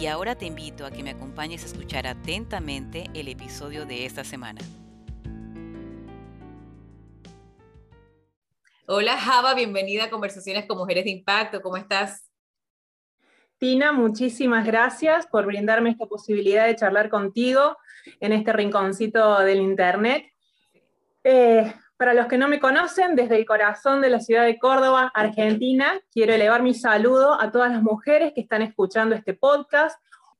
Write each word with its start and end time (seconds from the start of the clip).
Y 0.00 0.06
ahora 0.06 0.34
te 0.34 0.44
invito 0.44 0.84
a 0.84 0.90
que 0.90 1.04
me 1.04 1.10
acompañes 1.10 1.62
a 1.62 1.66
escuchar 1.66 2.06
atentamente 2.06 3.04
el 3.14 3.28
episodio 3.28 3.86
de 3.86 4.04
esta 4.04 4.24
semana. 4.24 4.60
Hola 8.86 9.16
Java, 9.16 9.54
bienvenida 9.54 10.04
a 10.04 10.10
Conversaciones 10.10 10.66
con 10.66 10.78
Mujeres 10.78 11.04
de 11.04 11.10
Impacto. 11.10 11.62
¿Cómo 11.62 11.76
estás? 11.76 12.28
Tina, 13.58 13.92
muchísimas 13.92 14.66
gracias 14.66 15.28
por 15.28 15.46
brindarme 15.46 15.90
esta 15.90 16.06
posibilidad 16.06 16.66
de 16.66 16.74
charlar 16.74 17.08
contigo 17.08 17.76
en 18.18 18.32
este 18.32 18.52
rinconcito 18.52 19.38
del 19.38 19.60
Internet. 19.60 20.26
Eh, 21.22 21.72
para 21.96 22.14
los 22.14 22.26
que 22.26 22.38
no 22.38 22.48
me 22.48 22.60
conocen, 22.60 23.14
desde 23.14 23.36
el 23.36 23.46
corazón 23.46 24.00
de 24.00 24.10
la 24.10 24.20
ciudad 24.20 24.44
de 24.44 24.58
Córdoba, 24.58 25.12
Argentina, 25.14 26.00
quiero 26.10 26.32
elevar 26.32 26.62
mi 26.62 26.74
saludo 26.74 27.40
a 27.40 27.52
todas 27.52 27.70
las 27.70 27.82
mujeres 27.82 28.32
que 28.34 28.40
están 28.40 28.62
escuchando 28.62 29.14
este 29.14 29.34
podcast. 29.34 29.98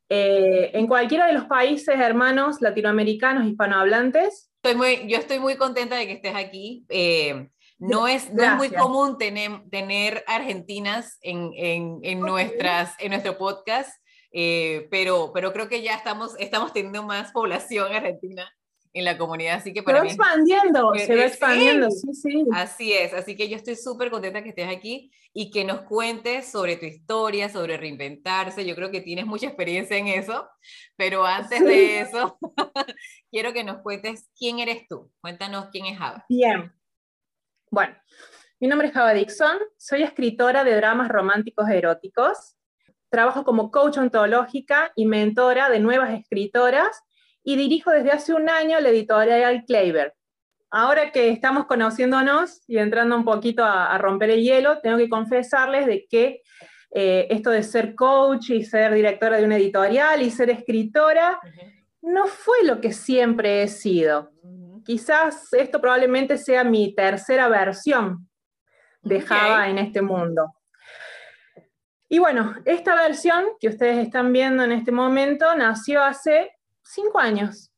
Eh, 0.08 0.70
en 0.74 0.86
cualquiera 0.86 1.26
de 1.26 1.32
los 1.32 1.44
países 1.46 1.98
hermanos 1.98 2.60
latinoamericanos 2.60 3.46
hispanohablantes. 3.46 4.50
Estoy 4.62 4.76
muy, 4.76 5.08
yo 5.08 5.18
estoy 5.18 5.38
muy 5.38 5.56
contenta 5.56 5.96
de 5.96 6.06
que 6.06 6.12
estés 6.14 6.34
aquí. 6.34 6.84
Eh, 6.88 7.48
no 7.78 8.08
es, 8.08 8.30
muy 8.56 8.70
común 8.70 9.18
tener, 9.18 9.50
tener 9.70 10.24
argentinas 10.26 11.18
en, 11.20 11.50
en, 11.54 12.20
nuestras, 12.20 12.94
en 12.98 13.10
nuestro 13.10 13.36
podcast, 13.36 13.90
eh, 14.32 14.86
pero, 14.90 15.32
pero 15.34 15.52
creo 15.52 15.68
que 15.68 15.82
ya 15.82 15.94
estamos, 15.94 16.34
estamos 16.38 16.72
teniendo 16.72 17.02
más 17.02 17.32
población 17.32 17.92
argentina 17.92 18.50
en 18.94 19.04
la 19.04 19.18
comunidad, 19.18 19.56
así 19.56 19.72
que 19.72 19.82
para 19.82 19.98
se 19.98 20.04
va 20.04 20.08
expandiendo, 20.08 20.94
se 20.94 21.16
va 21.16 21.24
expandiendo, 21.26 21.90
sí, 21.90 22.14
sí. 22.14 22.44
Así 22.52 22.92
es, 22.92 23.12
así 23.12 23.36
que 23.36 23.48
yo 23.48 23.56
estoy 23.56 23.74
súper 23.74 24.08
contenta 24.08 24.44
que 24.44 24.50
estés 24.50 24.68
aquí 24.68 25.10
y 25.32 25.50
que 25.50 25.64
nos 25.64 25.80
cuentes 25.80 26.46
sobre 26.46 26.76
tu 26.76 26.86
historia, 26.86 27.48
sobre 27.48 27.76
reinventarse, 27.76 28.64
yo 28.64 28.76
creo 28.76 28.92
que 28.92 29.00
tienes 29.00 29.26
mucha 29.26 29.46
experiencia 29.46 29.96
en 29.96 30.06
eso, 30.06 30.48
pero 30.96 31.26
antes 31.26 31.60
de 31.60 32.00
eso, 32.00 32.38
quiero 33.32 33.52
que 33.52 33.64
nos 33.64 33.82
cuentes 33.82 34.30
quién 34.38 34.60
eres 34.60 34.86
tú, 34.88 35.10
cuéntanos 35.20 35.66
quién 35.72 35.86
es 35.86 35.98
Java. 35.98 36.24
Bien, 36.28 36.72
bueno, 37.68 37.96
mi 38.60 38.68
nombre 38.68 38.86
es 38.86 38.94
Java 38.94 39.12
Dixon, 39.12 39.58
soy 39.76 40.04
escritora 40.04 40.62
de 40.62 40.76
dramas 40.76 41.08
románticos 41.08 41.68
eróticos, 41.68 42.56
trabajo 43.10 43.44
como 43.44 43.72
coach 43.72 43.98
ontológica 43.98 44.92
y 44.94 45.06
mentora 45.06 45.68
de 45.68 45.80
nuevas 45.80 46.10
escritoras 46.16 47.03
y 47.44 47.56
dirijo 47.56 47.90
desde 47.90 48.10
hace 48.10 48.32
un 48.32 48.48
año 48.48 48.80
la 48.80 48.88
editorial 48.88 49.64
Claver. 49.66 50.14
Ahora 50.70 51.12
que 51.12 51.28
estamos 51.28 51.66
conociéndonos 51.66 52.62
y 52.66 52.78
entrando 52.78 53.14
un 53.14 53.24
poquito 53.24 53.62
a, 53.64 53.96
romper 53.98 54.30
el 54.30 54.42
hielo, 54.42 54.80
tengo 54.80 54.96
que 54.96 55.08
confesarles 55.08 55.86
de 55.86 56.06
que 56.10 56.42
eh, 56.90 57.28
esto 57.30 57.50
de 57.50 57.62
ser 57.62 57.94
coach 57.94 58.50
y 58.50 58.64
ser 58.64 58.92
directora 58.92 59.36
de 59.36 59.44
una 59.44 59.56
editorial 59.56 60.22
y 60.22 60.30
ser 60.30 60.50
escritora 60.50 61.38
no 62.02 62.26
fue 62.26 62.64
lo 62.64 62.80
que 62.80 62.92
siempre 62.92 63.62
he 63.62 63.68
sido. 63.68 64.32
Quizás 64.84 65.52
esto 65.52 65.80
probablemente 65.80 66.38
sea 66.38 66.64
mi 66.64 66.94
tercera 66.94 67.48
versión 67.48 68.28
de 69.02 69.20
Java 69.20 69.68
en 69.68 69.78
este 69.78 70.02
mundo. 70.02 70.54
Y 72.08 72.18
bueno, 72.18 72.54
esta 72.64 72.94
versión 72.94 73.44
que 73.60 73.68
ustedes 73.68 73.98
están 73.98 74.32
viendo 74.32 74.62
en 74.62 74.72
este 74.72 74.92
momento 74.92 75.54
nació 75.56 76.02
hace 76.02 76.53
cinco 76.84 77.18
años, 77.18 77.72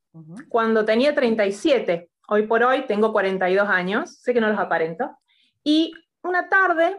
cuando 0.48 0.84
tenía 0.84 1.14
37. 1.14 2.10
Hoy 2.28 2.46
por 2.46 2.62
hoy 2.62 2.86
tengo 2.86 3.12
42 3.12 3.68
años, 3.68 4.18
sé 4.18 4.34
que 4.34 4.40
no 4.40 4.48
los 4.48 4.58
aparento. 4.58 5.16
Y 5.62 5.92
una 6.22 6.48
tarde, 6.48 6.96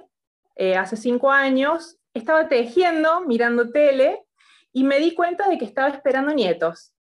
eh, 0.56 0.76
hace 0.76 0.96
cinco 0.96 1.32
años, 1.32 1.98
estaba 2.14 2.48
tejiendo, 2.48 3.22
mirando 3.22 3.70
tele, 3.72 4.24
y 4.72 4.84
me 4.84 5.00
di 5.00 5.14
cuenta 5.14 5.50
de 5.50 5.58
que 5.58 5.66
estaba 5.66 5.90
esperando 5.90 6.34
nietos. 6.34 6.94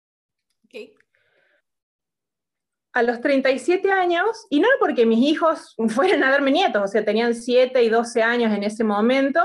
A 2.92 3.02
los 3.02 3.20
37 3.20 3.90
años, 3.92 4.46
y 4.48 4.60
no 4.60 4.68
era 4.68 4.78
porque 4.80 5.04
mis 5.04 5.18
hijos 5.18 5.74
fueran 5.88 6.24
a 6.24 6.30
darme 6.30 6.50
nietos, 6.50 6.82
o 6.82 6.88
sea, 6.88 7.04
tenían 7.04 7.34
7 7.34 7.82
y 7.82 7.88
12 7.88 8.22
años 8.22 8.52
en 8.52 8.62
ese 8.62 8.84
momento, 8.84 9.40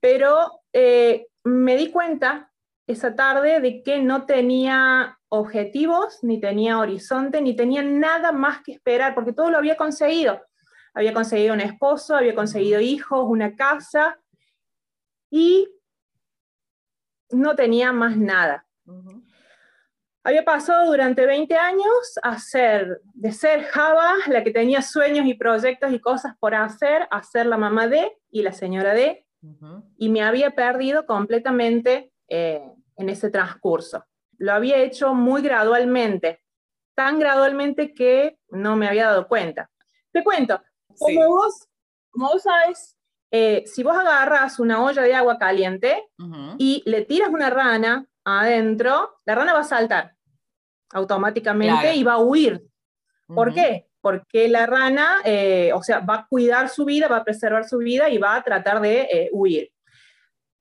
pero 0.00 0.60
eh, 0.72 1.26
me 1.44 1.76
di 1.76 1.90
cuenta 1.90 2.52
esa 2.86 3.14
tarde 3.14 3.60
de 3.60 3.82
que 3.82 4.00
no 4.00 4.26
tenía 4.26 5.18
objetivos, 5.28 6.20
ni 6.22 6.40
tenía 6.40 6.78
horizonte, 6.78 7.40
ni 7.42 7.56
tenía 7.56 7.82
nada 7.82 8.32
más 8.32 8.62
que 8.62 8.72
esperar, 8.72 9.14
porque 9.14 9.32
todo 9.32 9.50
lo 9.50 9.58
había 9.58 9.76
conseguido. 9.76 10.40
Había 10.94 11.12
conseguido 11.12 11.52
un 11.52 11.60
esposo, 11.60 12.16
había 12.16 12.34
conseguido 12.34 12.80
hijos, 12.80 13.26
una 13.28 13.54
casa, 13.54 14.18
y 15.30 15.68
no 17.30 17.56
tenía 17.56 17.92
más 17.92 18.16
nada. 18.16 18.66
Había 20.22 20.44
pasado 20.44 20.86
durante 20.86 21.26
20 21.26 21.54
años 21.56 22.18
a 22.22 22.38
ser, 22.38 23.00
de 23.14 23.32
ser 23.32 23.64
Java, 23.64 24.14
la 24.28 24.42
que 24.42 24.52
tenía 24.52 24.80
sueños 24.80 25.26
y 25.26 25.34
proyectos 25.34 25.92
y 25.92 26.00
cosas 26.00 26.36
por 26.38 26.54
hacer, 26.54 27.06
a 27.10 27.22
ser 27.22 27.46
la 27.46 27.56
mamá 27.56 27.88
de 27.88 28.16
y 28.30 28.42
la 28.42 28.52
señora 28.52 28.94
de, 28.94 29.26
y 29.98 30.08
me 30.08 30.22
había 30.22 30.52
perdido 30.52 31.06
completamente 31.06 32.12
eh, 32.28 32.75
en 32.96 33.08
ese 33.08 33.30
transcurso. 33.30 34.04
Lo 34.38 34.52
había 34.52 34.78
hecho 34.78 35.14
muy 35.14 35.42
gradualmente, 35.42 36.42
tan 36.94 37.18
gradualmente 37.18 37.94
que 37.94 38.38
no 38.48 38.76
me 38.76 38.88
había 38.88 39.06
dado 39.06 39.28
cuenta. 39.28 39.70
Te 40.12 40.22
cuento, 40.24 40.60
como, 40.98 41.28
vos, 41.28 41.68
como 42.10 42.28
vos 42.28 42.42
sabes, 42.42 42.96
eh, 43.30 43.64
si 43.66 43.82
vos 43.82 43.96
agarras 43.96 44.58
una 44.60 44.82
olla 44.82 45.02
de 45.02 45.14
agua 45.14 45.38
caliente 45.38 46.04
y 46.58 46.82
le 46.86 47.04
tiras 47.04 47.28
una 47.28 47.50
rana 47.50 48.06
adentro, 48.24 49.18
la 49.24 49.34
rana 49.34 49.52
va 49.52 49.60
a 49.60 49.64
saltar 49.64 50.16
automáticamente 50.90 51.94
y 51.94 52.04
va 52.04 52.14
a 52.14 52.18
huir. 52.18 52.64
¿Por 53.26 53.52
qué? 53.52 53.88
Porque 54.00 54.48
la 54.48 54.66
rana, 54.66 55.16
eh, 55.24 55.72
o 55.74 55.82
sea, 55.82 56.00
va 56.00 56.14
a 56.14 56.26
cuidar 56.28 56.68
su 56.68 56.84
vida, 56.84 57.08
va 57.08 57.18
a 57.18 57.24
preservar 57.24 57.68
su 57.68 57.78
vida 57.78 58.08
y 58.08 58.18
va 58.18 58.36
a 58.36 58.42
tratar 58.42 58.80
de 58.80 59.02
eh, 59.02 59.28
huir. 59.32 59.72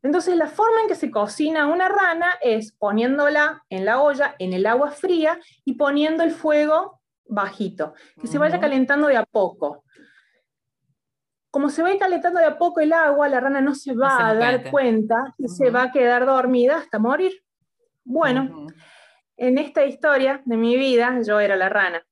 Entonces, 0.05 0.37
la 0.37 0.45
forma 0.45 0.81
en 0.81 0.87
que 0.87 0.93
se 0.93 1.09
cocina 1.09 1.65
una 1.65 1.89
rana 1.89 2.27
es 2.39 2.71
poniéndola 2.73 3.63
en 3.69 3.85
la 3.85 3.99
olla, 3.99 4.35
en 4.37 4.53
el 4.53 4.67
agua 4.67 4.91
fría 4.91 5.39
y 5.63 5.73
poniendo 5.73 6.21
el 6.21 6.29
fuego 6.29 7.01
bajito, 7.27 7.95
que 8.21 8.27
se 8.27 8.37
vaya 8.37 8.59
calentando 8.59 9.07
de 9.07 9.17
a 9.17 9.25
poco. 9.25 9.83
Como 11.49 11.71
se 11.71 11.81
va 11.81 11.89
calentando 11.97 12.39
de 12.39 12.45
a 12.45 12.59
poco 12.59 12.81
el 12.81 12.93
agua, 12.93 13.27
la 13.29 13.39
rana 13.39 13.61
no 13.61 13.73
se 13.73 13.95
va 13.95 14.29
a 14.29 14.35
dar 14.35 14.69
cuenta 14.69 15.33
y 15.39 15.47
se 15.47 15.71
va 15.71 15.83
a 15.83 15.91
quedar 15.91 16.27
dormida 16.27 16.77
hasta 16.77 16.99
morir. 16.99 17.43
Bueno, 18.03 18.67
en 19.37 19.57
esta 19.57 19.85
historia 19.85 20.43
de 20.45 20.55
mi 20.55 20.77
vida, 20.77 21.19
yo 21.25 21.39
era 21.39 21.55
la 21.55 21.69
rana 21.69 22.05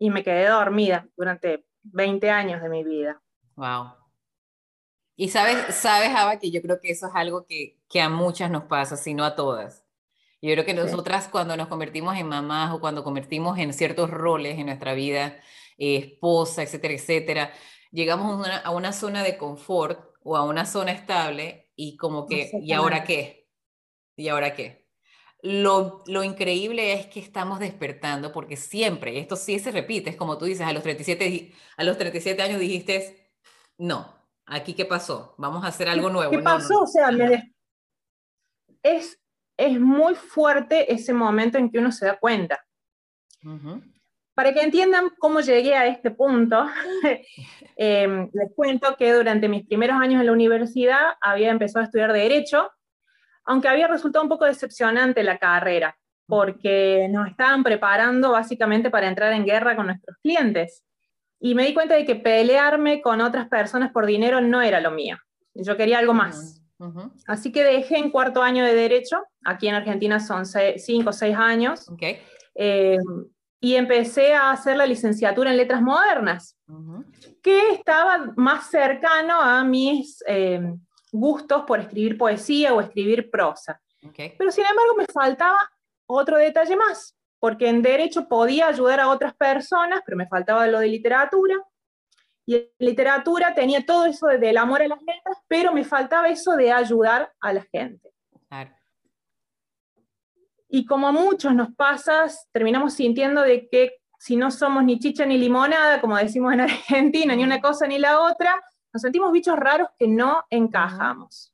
y 0.00 0.10
me 0.10 0.24
quedé 0.24 0.48
dormida 0.48 1.06
durante 1.16 1.64
20 1.84 2.28
años 2.28 2.60
de 2.60 2.68
mi 2.68 2.82
vida. 2.82 3.22
Wow. 3.54 4.03
Y 5.16 5.28
sabes, 5.28 5.74
sabes, 5.74 6.10
Ava, 6.14 6.38
que 6.38 6.50
yo 6.50 6.60
creo 6.60 6.80
que 6.80 6.90
eso 6.90 7.06
es 7.06 7.12
algo 7.14 7.46
que, 7.46 7.78
que 7.88 8.00
a 8.00 8.08
muchas 8.08 8.50
nos 8.50 8.64
pasa, 8.64 8.96
si 8.96 9.14
no 9.14 9.24
a 9.24 9.36
todas. 9.36 9.84
Yo 10.42 10.52
creo 10.52 10.66
que 10.66 10.74
nosotras 10.74 11.28
cuando 11.28 11.56
nos 11.56 11.68
convertimos 11.68 12.16
en 12.18 12.28
mamás 12.28 12.74
o 12.74 12.80
cuando 12.80 13.02
convertimos 13.02 13.58
en 13.58 13.72
ciertos 13.72 14.10
roles 14.10 14.58
en 14.58 14.66
nuestra 14.66 14.92
vida, 14.92 15.40
eh, 15.78 15.96
esposa, 15.96 16.62
etcétera, 16.62 16.94
etcétera, 16.94 17.52
llegamos 17.92 18.32
a 18.32 18.36
una, 18.36 18.58
a 18.58 18.70
una, 18.70 18.92
zona 18.92 19.22
de 19.22 19.38
confort 19.38 19.98
o 20.22 20.36
a 20.36 20.44
una 20.44 20.66
zona 20.66 20.92
estable 20.92 21.70
y 21.76 21.96
como 21.96 22.26
que, 22.26 22.50
¿y 22.60 22.72
ahora 22.72 23.04
qué? 23.04 23.48
¿Y 24.16 24.28
ahora 24.28 24.54
qué? 24.54 24.86
Lo, 25.42 26.02
lo, 26.06 26.24
increíble 26.24 26.92
es 26.92 27.06
que 27.06 27.20
estamos 27.20 27.58
despertando 27.58 28.32
porque 28.32 28.56
siempre, 28.56 29.18
esto 29.18 29.36
sí 29.36 29.58
se 29.58 29.70
repite, 29.70 30.10
es 30.10 30.16
como 30.16 30.38
tú 30.38 30.44
dices, 30.44 30.66
a 30.66 30.72
los 30.72 30.82
37, 30.82 31.52
a 31.76 31.84
los 31.84 31.96
37 31.98 32.42
años 32.42 32.60
dijiste, 32.60 33.32
no, 33.78 34.23
¿Aquí 34.46 34.74
qué 34.74 34.84
pasó? 34.84 35.34
Vamos 35.38 35.64
a 35.64 35.68
hacer 35.68 35.88
algo 35.88 36.10
nuevo. 36.10 36.30
¿Qué 36.30 36.38
pasó? 36.40 36.82
O 36.82 36.86
sea, 36.86 37.10
es, 38.82 39.18
es 39.56 39.80
muy 39.80 40.14
fuerte 40.14 40.92
ese 40.92 41.12
momento 41.12 41.58
en 41.58 41.70
que 41.70 41.78
uno 41.78 41.90
se 41.90 42.06
da 42.06 42.18
cuenta. 42.18 42.64
Para 44.34 44.52
que 44.52 44.62
entiendan 44.62 45.10
cómo 45.18 45.40
llegué 45.40 45.74
a 45.74 45.86
este 45.86 46.10
punto, 46.10 46.66
em, 47.76 48.30
les 48.32 48.52
cuento 48.54 48.96
que 48.96 49.12
durante 49.12 49.48
mis 49.48 49.66
primeros 49.66 49.96
años 50.00 50.20
en 50.20 50.26
la 50.26 50.32
universidad 50.32 51.12
había 51.20 51.50
empezado 51.50 51.82
a 51.82 51.84
estudiar 51.84 52.12
Derecho, 52.12 52.70
aunque 53.44 53.68
había 53.68 53.86
resultado 53.86 54.22
un 54.22 54.28
poco 54.28 54.44
decepcionante 54.44 55.22
la 55.22 55.38
carrera. 55.38 55.96
porque 56.26 57.06
nos 57.10 57.28
estaban 57.28 57.62
preparando 57.62 58.32
básicamente 58.32 58.88
para 58.88 59.08
entrar 59.08 59.30
en 59.34 59.44
guerra 59.44 59.76
con 59.76 59.86
nuestros 59.86 60.16
clientes. 60.22 60.82
Y 61.44 61.54
me 61.54 61.66
di 61.66 61.74
cuenta 61.74 61.94
de 61.94 62.06
que 62.06 62.16
pelearme 62.16 63.02
con 63.02 63.20
otras 63.20 63.48
personas 63.50 63.92
por 63.92 64.06
dinero 64.06 64.40
no 64.40 64.62
era 64.62 64.80
lo 64.80 64.90
mío. 64.90 65.18
Yo 65.52 65.76
quería 65.76 65.98
algo 65.98 66.14
más. 66.14 66.62
Así 67.26 67.52
que 67.52 67.62
dejé 67.62 67.98
en 67.98 68.10
cuarto 68.10 68.42
año 68.42 68.64
de 68.64 68.74
Derecho, 68.74 69.22
aquí 69.44 69.68
en 69.68 69.74
Argentina 69.74 70.20
son 70.20 70.46
cinco 70.46 71.10
o 71.10 71.12
seis 71.12 71.36
años, 71.36 71.86
eh, 72.54 72.96
y 73.60 73.74
empecé 73.74 74.32
a 74.32 74.52
hacer 74.52 74.78
la 74.78 74.86
licenciatura 74.86 75.50
en 75.50 75.58
Letras 75.58 75.82
Modernas, 75.82 76.56
que 77.42 77.72
estaba 77.72 78.32
más 78.36 78.70
cercano 78.70 79.38
a 79.38 79.62
mis 79.64 80.24
eh, 80.26 80.62
gustos 81.12 81.64
por 81.66 81.78
escribir 81.78 82.16
poesía 82.16 82.72
o 82.72 82.80
escribir 82.80 83.30
prosa. 83.30 83.78
Pero 84.16 84.50
sin 84.50 84.64
embargo 84.64 84.94
me 84.96 85.04
faltaba 85.04 85.58
otro 86.06 86.38
detalle 86.38 86.74
más, 86.74 87.13
porque 87.44 87.68
en 87.68 87.82
Derecho 87.82 88.26
podía 88.26 88.68
ayudar 88.68 89.00
a 89.00 89.10
otras 89.10 89.34
personas, 89.34 90.00
pero 90.06 90.16
me 90.16 90.26
faltaba 90.26 90.66
lo 90.66 90.78
de 90.78 90.88
literatura, 90.88 91.54
y 92.46 92.54
en 92.54 92.70
literatura 92.78 93.52
tenía 93.52 93.84
todo 93.84 94.06
eso 94.06 94.28
del 94.28 94.56
amor 94.56 94.80
a 94.80 94.88
las 94.88 94.98
letras, 95.02 95.36
pero 95.46 95.70
me 95.70 95.84
faltaba 95.84 96.28
eso 96.28 96.56
de 96.56 96.72
ayudar 96.72 97.30
a 97.38 97.52
la 97.52 97.60
gente. 97.70 98.10
Y 100.70 100.86
como 100.86 101.06
a 101.06 101.12
muchos 101.12 101.54
nos 101.54 101.74
pasa, 101.74 102.24
terminamos 102.50 102.94
sintiendo 102.94 103.42
de 103.42 103.68
que 103.68 103.98
si 104.18 104.36
no 104.36 104.50
somos 104.50 104.82
ni 104.82 104.98
chicha 104.98 105.26
ni 105.26 105.36
limonada, 105.36 106.00
como 106.00 106.16
decimos 106.16 106.54
en 106.54 106.62
Argentina, 106.62 107.36
ni 107.36 107.44
una 107.44 107.60
cosa 107.60 107.86
ni 107.86 107.98
la 107.98 108.20
otra, 108.20 108.58
nos 108.90 109.02
sentimos 109.02 109.30
bichos 109.32 109.58
raros 109.58 109.88
que 109.98 110.08
no 110.08 110.44
encajamos. 110.48 111.52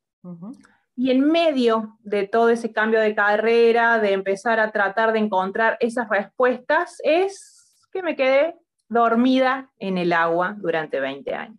Y 1.01 1.11
en 1.11 1.23
medio 1.23 1.97
de 2.01 2.29
todo 2.29 2.51
ese 2.51 2.75
cambio 2.75 3.01
de 3.01 3.15
carrera, 3.15 3.99
de 4.01 4.13
empezar 4.13 4.61
a 4.61 4.71
tratar 4.71 5.15
de 5.15 5.19
encontrar 5.19 5.79
esas 5.81 6.07
respuestas, 6.11 7.01
es 7.03 7.87
que 7.91 8.03
me 8.03 8.17
quedé 8.17 8.55
dormida 8.87 9.73
en 9.79 9.97
el 9.97 10.13
agua 10.13 10.55
durante 10.59 11.01
20 11.01 11.35
años. 11.35 11.59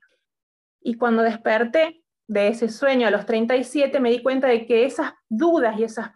Y 0.80 0.94
cuando 0.94 1.24
desperté 1.24 2.04
de 2.28 2.50
ese 2.50 2.70
sueño 2.70 3.08
a 3.08 3.10
los 3.10 3.26
37, 3.26 4.00
me 4.00 4.12
di 4.12 4.22
cuenta 4.22 4.48
de 4.48 4.64
que 4.68 4.86
esas 4.86 5.12
dudas 5.28 5.76
y 5.80 5.86
esas 5.86 6.12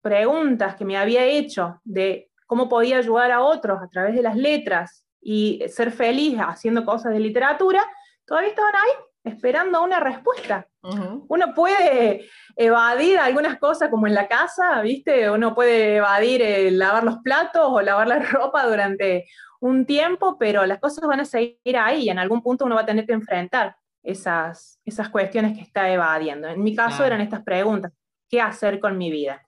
preguntas 0.00 0.76
que 0.76 0.84
me 0.84 0.96
había 0.96 1.24
hecho 1.24 1.80
de 1.82 2.30
cómo 2.46 2.68
podía 2.68 2.98
ayudar 2.98 3.32
a 3.32 3.42
otros 3.42 3.82
a 3.82 3.88
través 3.88 4.14
de 4.14 4.22
las 4.22 4.36
letras 4.36 5.04
y 5.20 5.64
ser 5.66 5.90
feliz 5.90 6.38
haciendo 6.38 6.84
cosas 6.84 7.12
de 7.12 7.18
literatura, 7.18 7.84
todavía 8.24 8.50
estaban 8.50 8.76
ahí 8.76 9.07
esperando 9.28 9.82
una 9.82 10.00
respuesta. 10.00 10.66
Uno 10.82 11.54
puede 11.54 12.28
evadir 12.56 13.18
algunas 13.18 13.58
cosas 13.58 13.90
como 13.90 14.06
en 14.06 14.14
la 14.14 14.26
casa, 14.26 14.80
¿viste? 14.80 15.30
Uno 15.30 15.54
puede 15.54 15.96
evadir 15.96 16.72
lavar 16.72 17.04
los 17.04 17.18
platos 17.18 17.66
o 17.66 17.80
lavar 17.82 18.08
la 18.08 18.18
ropa 18.32 18.66
durante 18.66 19.26
un 19.60 19.86
tiempo, 19.86 20.38
pero 20.38 20.64
las 20.66 20.78
cosas 20.78 21.06
van 21.06 21.20
a 21.20 21.24
seguir 21.24 21.76
ahí 21.76 22.04
y 22.04 22.10
en 22.10 22.18
algún 22.18 22.42
punto 22.42 22.64
uno 22.64 22.74
va 22.74 22.82
a 22.82 22.86
tener 22.86 23.06
que 23.06 23.12
enfrentar 23.12 23.76
esas, 24.02 24.80
esas 24.84 25.08
cuestiones 25.08 25.56
que 25.56 25.62
está 25.62 25.90
evadiendo. 25.90 26.48
En 26.48 26.62
mi 26.62 26.74
caso 26.74 27.04
eran 27.04 27.20
estas 27.20 27.42
preguntas, 27.42 27.92
¿qué 28.28 28.40
hacer 28.40 28.80
con 28.80 28.96
mi 28.96 29.10
vida? 29.10 29.46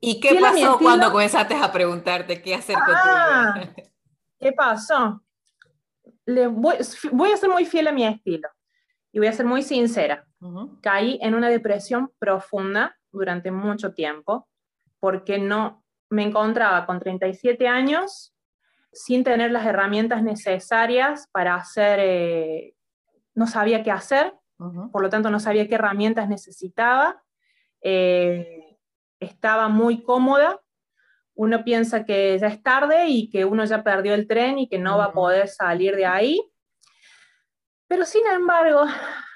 ¿Y 0.00 0.18
qué 0.20 0.38
pasó 0.40 0.78
cuando 0.78 1.12
comenzaste 1.12 1.54
a 1.54 1.70
preguntarte 1.70 2.40
qué 2.40 2.54
hacer 2.54 2.74
con 2.74 2.86
tu 2.86 2.90
vida? 2.90 3.54
Ah, 3.54 3.64
¿Qué 4.40 4.52
pasó? 4.52 5.22
Le 6.30 6.46
voy, 6.46 6.76
a 6.76 7.36
ser 7.36 7.50
muy 7.50 7.64
fiel 7.64 7.88
a 7.88 7.92
mi 7.92 8.04
estilo 8.06 8.48
y 9.12 9.18
voy 9.18 9.28
a 9.28 9.32
ser 9.32 9.46
muy 9.46 9.62
sincera. 9.62 10.26
Caí 10.80 11.18
en 11.22 11.34
una 11.34 11.48
depresión 11.48 12.12
profunda 12.18 12.96
durante 13.10 13.50
mucho 13.50 13.92
tiempo 13.92 14.48
porque 15.00 15.38
no, 15.38 15.84
me 16.10 16.24
encontraba 16.24 16.86
con 16.86 17.00
37 17.00 17.66
años 17.66 18.34
sin 18.92 19.24
tener 19.24 19.50
las 19.50 19.66
herramientas 19.66 20.22
necesarias 20.22 21.28
para 21.32 21.54
hacer, 21.54 21.98
eh, 22.00 22.74
no 23.34 23.46
sabía 23.46 23.82
qué 23.82 23.90
hacer, 23.90 24.34
por 24.92 25.02
lo 25.02 25.08
tanto 25.08 25.30
no 25.30 25.40
sabía 25.40 25.66
qué 25.68 25.76
herramientas 25.76 26.28
necesitaba, 26.28 27.22
eh, 27.82 28.76
estaba 29.20 29.68
muy 29.68 30.02
cómoda, 30.02 30.60
uno 31.40 31.64
piensa 31.64 32.04
que 32.04 32.38
ya 32.38 32.48
es 32.48 32.62
tarde 32.62 33.08
y 33.08 33.30
que 33.30 33.46
uno 33.46 33.64
ya 33.64 33.82
perdió 33.82 34.12
el 34.12 34.28
tren 34.28 34.58
y 34.58 34.68
que 34.68 34.78
no 34.78 34.98
va 34.98 35.06
a 35.06 35.12
poder 35.14 35.48
salir 35.48 35.96
de 35.96 36.04
ahí, 36.04 36.38
pero 37.88 38.04
sin 38.04 38.26
embargo, 38.26 38.82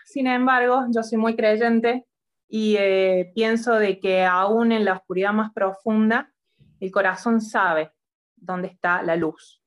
sin 0.05 0.27
embargo, 0.27 0.85
yo 0.95 1.03
soy 1.03 1.17
muy 1.17 1.35
creyente 1.35 2.07
y 2.47 2.77
eh, 2.79 3.33
pienso 3.35 3.77
de 3.77 4.01
que 4.01 4.23
aún 4.23 4.71
en 4.71 4.85
la 4.85 4.93
oscuridad 4.93 5.33
más 5.33 5.51
profunda, 5.55 6.31
el 6.79 6.91
corazón 6.91 7.41
sabe 7.41 7.91
dónde 8.37 8.69
está 8.69 9.03
la 9.03 9.17
luz. 9.17 9.63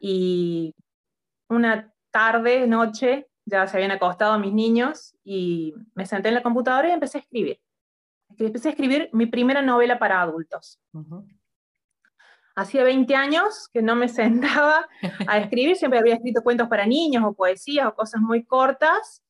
Y 0.00 0.74
una 1.48 1.90
tarde, 2.10 2.66
noche, 2.66 3.26
ya 3.46 3.66
se 3.66 3.78
habían 3.78 3.92
acostado 3.92 4.38
mis 4.38 4.52
niños 4.52 5.16
y 5.24 5.72
me 5.94 6.04
senté 6.04 6.28
en 6.28 6.34
la 6.34 6.42
computadora 6.42 6.90
y 6.90 6.92
empecé 6.92 7.16
a 7.16 7.22
escribir. 7.22 7.58
Empecé 8.36 8.68
a 8.68 8.72
escribir 8.72 9.08
mi 9.14 9.24
primera 9.24 9.62
novela 9.62 9.98
para 9.98 10.20
adultos. 10.20 10.78
Hacía 12.60 12.84
20 12.84 13.14
años 13.14 13.68
que 13.72 13.82
no 13.82 13.94
me 13.96 14.08
sentaba 14.20 14.88
a 15.26 15.38
escribir, 15.38 15.76
siempre 15.76 15.98
había 15.98 16.14
escrito 16.14 16.42
cuentos 16.42 16.68
para 16.68 16.86
niños 16.86 17.24
o 17.24 17.34
poesías 17.34 17.86
o 17.86 17.94
cosas 17.94 18.20
muy 18.20 18.44
cortas. 18.44 19.22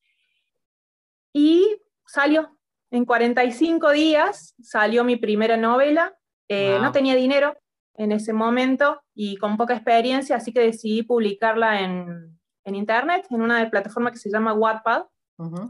Y 1.32 1.80
salió, 2.06 2.58
en 2.90 3.04
45 3.04 3.90
días 3.92 4.54
salió 4.60 5.04
mi 5.04 5.16
primera 5.16 5.56
novela 5.56 6.16
eh, 6.52 6.80
no 6.80 6.90
tenía 6.90 7.14
dinero 7.14 7.56
en 7.94 8.10
ese 8.10 8.32
momento 8.32 9.00
y 9.14 9.36
con 9.36 9.56
poca 9.56 9.74
experiencia, 9.74 10.34
así 10.34 10.52
que 10.52 10.58
decidí 10.58 11.04
publicarla 11.04 11.80
en, 11.82 12.36
internet, 12.64 13.26
en 13.30 13.42
una 13.42 13.70
plataforma 13.70 14.10
que 14.10 14.18
se 14.18 14.30
llama 14.30 14.52
Wattpad. 14.52 15.04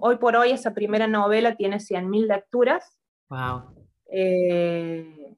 Hoy 0.00 0.16
por 0.16 0.36
hoy 0.36 0.50
esa 0.50 0.72
primera 0.72 1.06
novela 1.06 1.54
tiene 1.54 1.76
100.000 1.76 2.26
lecturas. 2.26 2.96
Eh, 4.10 5.36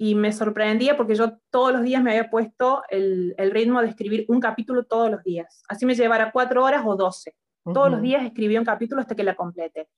y 0.00 0.14
me 0.14 0.32
sorprendía 0.32 0.96
porque 0.96 1.16
yo 1.16 1.38
todos 1.50 1.72
los 1.72 1.82
días 1.82 2.02
me 2.02 2.12
había 2.12 2.30
puesto 2.30 2.84
el, 2.88 3.34
ritmo 3.50 3.82
de 3.82 3.88
escribir 3.88 4.24
un 4.28 4.38
capítulo 4.38 4.84
todos 4.84 5.10
los 5.10 5.24
días. 5.24 5.62
Así 5.68 5.84
me 5.84 5.96
llevara 5.96 6.30
cuatro 6.30 6.64
horas 6.64 6.82
o 6.86 6.94
doce. 6.94 7.34
Todos 7.74 7.90
los 7.90 8.00
días 8.00 8.24
escribía 8.24 8.60
un 8.60 8.64
capítulo 8.64 9.02
hasta 9.02 9.14
que 9.14 9.24
la 9.24 9.34
complete. 9.34 9.88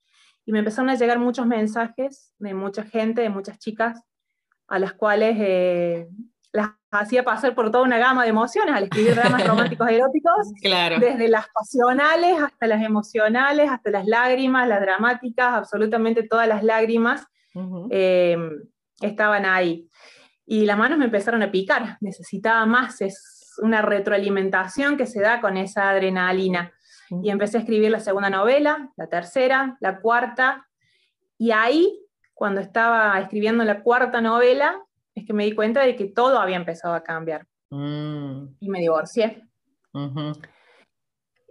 Y 0.43 0.51
me 0.51 0.59
empezaron 0.59 0.89
a 0.89 0.95
llegar 0.95 1.19
muchos 1.19 1.45
mensajes 1.45 2.33
de 2.39 2.53
mucha 2.53 2.83
gente, 2.83 3.21
de 3.21 3.29
muchas 3.29 3.59
chicas 3.59 4.01
a 4.67 4.79
las 4.79 4.93
cuales 4.93 5.35
eh, 5.39 6.07
las 6.51 6.71
hacía 6.89 7.23
pasar 7.23 7.53
por 7.53 7.71
toda 7.71 7.83
una 7.83 7.97
gama 7.97 8.23
de 8.23 8.29
emociones 8.29 8.75
al 8.75 8.85
escribir 8.85 9.15
dramas 9.15 9.45
románticos 9.47 9.87
eróticos, 9.87 10.51
desde 10.99 11.27
las 11.29 11.45
pasionales 11.53 12.41
hasta 12.41 12.67
las 12.67 12.81
emocionales, 12.83 13.69
hasta 13.69 13.91
las 13.91 14.05
lágrimas, 14.05 14.67
las 14.67 14.81
dramáticas, 14.81 15.53
absolutamente 15.53 16.23
todas 16.23 16.47
las 16.47 16.63
lágrimas 16.63 17.25
eh, 17.89 18.37
estaban 19.01 19.45
ahí. 19.45 19.89
Y 20.51 20.65
las 20.65 20.77
manos 20.77 20.99
me 20.99 21.05
empezaron 21.05 21.41
a 21.43 21.49
picar, 21.49 21.97
necesitaba 22.01 22.65
más, 22.65 22.99
es 22.99 23.53
una 23.61 23.81
retroalimentación 23.81 24.97
que 24.97 25.05
se 25.05 25.21
da 25.21 25.39
con 25.39 25.55
esa 25.55 25.89
adrenalina. 25.89 26.73
Y 27.23 27.29
empecé 27.29 27.55
a 27.55 27.61
escribir 27.61 27.89
la 27.89 28.01
segunda 28.01 28.29
novela, 28.29 28.91
la 28.97 29.07
tercera, 29.07 29.77
la 29.79 30.01
cuarta, 30.01 30.67
y 31.37 31.51
ahí 31.51 32.05
cuando 32.33 32.59
estaba 32.59 33.17
escribiendo 33.21 33.63
la 33.63 33.81
cuarta 33.81 34.19
novela, 34.19 34.77
es 35.15 35.25
que 35.25 35.31
me 35.31 35.45
di 35.45 35.55
cuenta 35.55 35.83
de 35.83 35.95
que 35.95 36.07
todo 36.07 36.37
había 36.37 36.57
empezado 36.57 36.95
a 36.95 37.03
cambiar. 37.03 37.47
Mm. 37.69 38.47
Y 38.59 38.69
me 38.69 38.81
divorcié. 38.81 39.47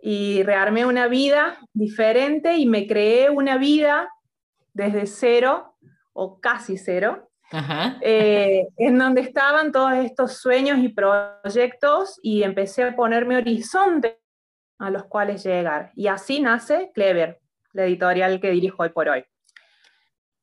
Y 0.02 0.42
rearmé 0.42 0.85
una 0.85 1.09
vida 1.09 1.59
diferente 1.73 2.59
y 2.59 2.66
me 2.66 2.87
creé 2.87 3.30
una 3.30 3.57
vida 3.57 4.11
desde 4.75 5.07
cero 5.07 5.75
o 6.12 6.38
casi 6.38 6.76
cero, 6.76 7.30
eh, 8.00 8.69
en 8.76 8.99
donde 8.99 9.23
estaban 9.23 9.73
todos 9.73 9.92
estos 9.95 10.35
sueños 10.35 10.78
y 10.78 10.88
proyectos 10.88 12.19
y 12.23 12.42
empecé 12.42 12.85
a 12.85 12.95
ponerme 12.95 13.37
horizonte 13.37 14.21
a 14.78 14.90
los 14.90 15.04
cuales 15.04 15.45
llegar. 15.45 15.92
Y 15.95 16.07
así 16.07 16.40
nace 16.40 16.90
Clever, 16.95 17.40
la 17.73 17.85
editorial 17.85 18.40
que 18.40 18.50
dirijo 18.50 18.83
hoy 18.83 18.90
por 18.90 19.09
hoy. 19.09 19.25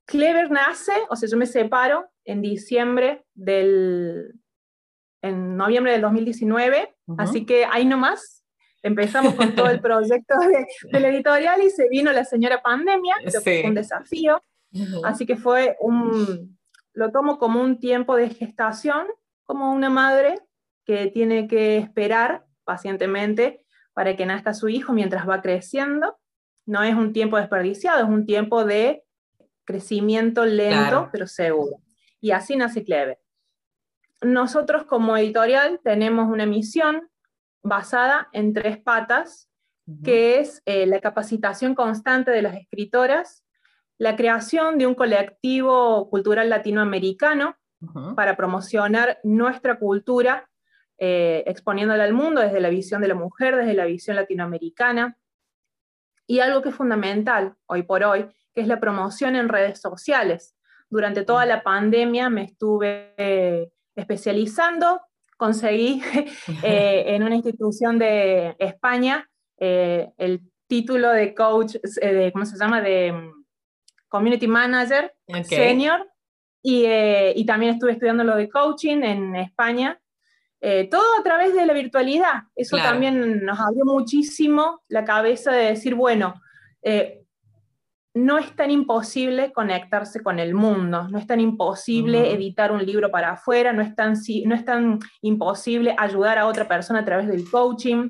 Clever 0.05 0.51
nace, 0.51 0.93
o 1.09 1.15
sea, 1.15 1.29
yo 1.29 1.37
me 1.37 1.45
separo 1.45 2.09
en 2.23 2.41
diciembre 2.41 3.25
del, 3.33 4.33
en 5.21 5.57
noviembre 5.57 5.93
del 5.93 6.01
2019, 6.01 6.95
así 7.17 7.45
que 7.45 7.65
ahí 7.65 7.85
nomás 7.85 8.43
empezamos 8.83 9.33
con 9.33 9.55
todo 9.55 9.69
el 9.69 9.81
proyecto 9.81 10.35
de, 10.39 10.99
la 10.99 11.09
editorial 11.09 11.61
y 11.61 11.69
se 11.69 11.89
vino 11.89 12.11
la 12.13 12.23
señora 12.23 12.61
pandemia, 12.61 13.15
que 13.23 13.41
fue 13.41 13.63
un 13.65 13.75
desafío, 13.75 14.41
así 15.03 15.25
que 15.25 15.35
fue 15.35 15.75
un, 15.81 16.56
lo 16.97 17.11
tomo 17.11 17.37
como 17.37 17.61
un 17.61 17.79
tiempo 17.79 18.15
de 18.15 18.31
gestación, 18.31 19.05
como 19.43 19.71
una 19.71 19.91
madre 19.91 20.39
que 20.83 21.11
tiene 21.11 21.47
que 21.47 21.77
esperar 21.77 22.47
pacientemente 22.63 23.63
para 23.93 24.15
que 24.15 24.25
nazca 24.25 24.55
su 24.55 24.67
hijo 24.67 24.93
mientras 24.93 25.29
va 25.29 25.43
creciendo. 25.43 26.17
No 26.65 26.81
es 26.81 26.95
un 26.95 27.13
tiempo 27.13 27.37
desperdiciado, 27.37 28.03
es 28.03 28.09
un 28.09 28.25
tiempo 28.25 28.65
de 28.65 29.03
crecimiento 29.63 30.43
lento, 30.43 31.09
pero 31.11 31.27
seguro. 31.27 31.77
Y 32.19 32.31
así 32.31 32.55
nace 32.55 32.83
Cleve. 32.83 33.19
Nosotros 34.23 34.85
como 34.85 35.15
editorial 35.17 35.79
tenemos 35.83 36.27
una 36.27 36.47
misión 36.47 37.07
basada 37.61 38.27
en 38.31 38.53
tres 38.53 38.79
patas, 38.79 39.51
que 40.03 40.39
es 40.39 40.63
eh, 40.65 40.87
la 40.87 40.99
capacitación 40.99 41.75
constante 41.75 42.31
de 42.31 42.41
las 42.41 42.55
escritoras, 42.55 43.43
la 43.97 44.15
creación 44.15 44.77
de 44.77 44.87
un 44.87 44.95
colectivo 44.95 46.09
cultural 46.09 46.49
latinoamericano 46.49 47.55
para 48.15 48.35
promocionar 48.35 49.19
nuestra 49.23 49.77
cultura, 49.77 50.49
eh, 50.97 51.43
exponiéndola 51.45 52.03
al 52.03 52.13
mundo 52.13 52.41
desde 52.41 52.59
la 52.59 52.69
visión 52.69 53.01
de 53.01 53.07
la 53.07 53.15
mujer, 53.15 53.55
desde 53.55 53.75
la 53.75 53.85
visión 53.85 54.15
latinoamericana, 54.15 55.17
y 56.25 56.39
algo 56.39 56.61
que 56.61 56.69
es 56.69 56.75
fundamental 56.75 57.55
hoy 57.67 57.83
por 57.83 58.03
hoy, 58.03 58.27
que 58.53 58.61
es 58.61 58.67
la 58.67 58.79
promoción 58.79 59.35
en 59.35 59.49
redes 59.49 59.79
sociales. 59.79 60.55
Durante 60.89 61.23
toda 61.23 61.45
la 61.45 61.63
pandemia 61.63 62.29
me 62.29 62.43
estuve 62.43 63.13
eh, 63.17 63.71
especializando, 63.95 65.01
conseguí 65.37 66.01
eh, 66.63 67.03
en 67.07 67.23
una 67.23 67.35
institución 67.35 67.97
de 67.99 68.55
España 68.59 69.29
eh, 69.59 70.11
el 70.17 70.41
título 70.67 71.11
de 71.11 71.33
coach, 71.33 71.75
de, 72.01 72.31
¿cómo 72.33 72.45
se 72.45 72.57
llama? 72.57 72.81
De 72.81 73.11
mm, 73.11 73.36
Community 74.07 74.47
Manager 74.47 75.13
Senior. 75.43 76.07
Y, 76.63 77.45
también 77.45 77.73
estuve 77.73 77.93
estudiando 77.93 78.23
lo 78.23 78.35
de 78.35 78.49
coaching 78.49 79.03
en 79.03 79.35
España. 79.35 79.99
todo 80.91 81.19
a 81.19 81.23
través 81.23 81.53
de 81.53 81.65
la 81.65 81.73
virtualidad. 81.73 82.43
Eso 82.55 82.77
también 82.77 83.45
nos 83.45 83.59
abrió 83.59 83.85
muchísimo 83.85 84.81
la 84.87 85.05
cabeza 85.05 85.51
de 85.51 85.69
decir, 85.69 85.95
bueno, 85.95 86.33
no 88.17 88.37
es 88.37 88.55
tan 88.55 88.71
imposible 88.71 89.53
conectarse 89.53 90.21
con 90.21 90.39
el 90.39 90.53
mundo, 90.53 91.07
no 91.07 91.17
es 91.17 91.27
tan 91.27 91.39
imposible 91.39 92.33
editar 92.33 92.71
un 92.71 92.85
libro 92.85 93.11
para 93.11 93.33
afuera, 93.33 93.73
no 93.73 93.81
es 93.81 93.95
tan, 93.95 94.15
no 94.45 94.55
es 94.55 94.65
tan 94.65 94.99
imposible 95.21 95.95
ayudar 95.97 96.37
a 96.37 96.47
otra 96.47 96.67
persona 96.67 96.99
a 96.99 97.05
través 97.05 97.27
del 97.27 97.49
coaching. 97.49 98.09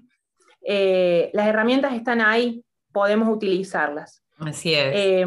Eh, 0.62 1.30
las 1.34 1.48
herramientas 1.48 1.94
están 1.94 2.22
ahí, 2.22 2.63
podemos 2.92 3.27
utilizarlas. 3.30 4.24
Así 4.39 4.74
es. 4.74 5.25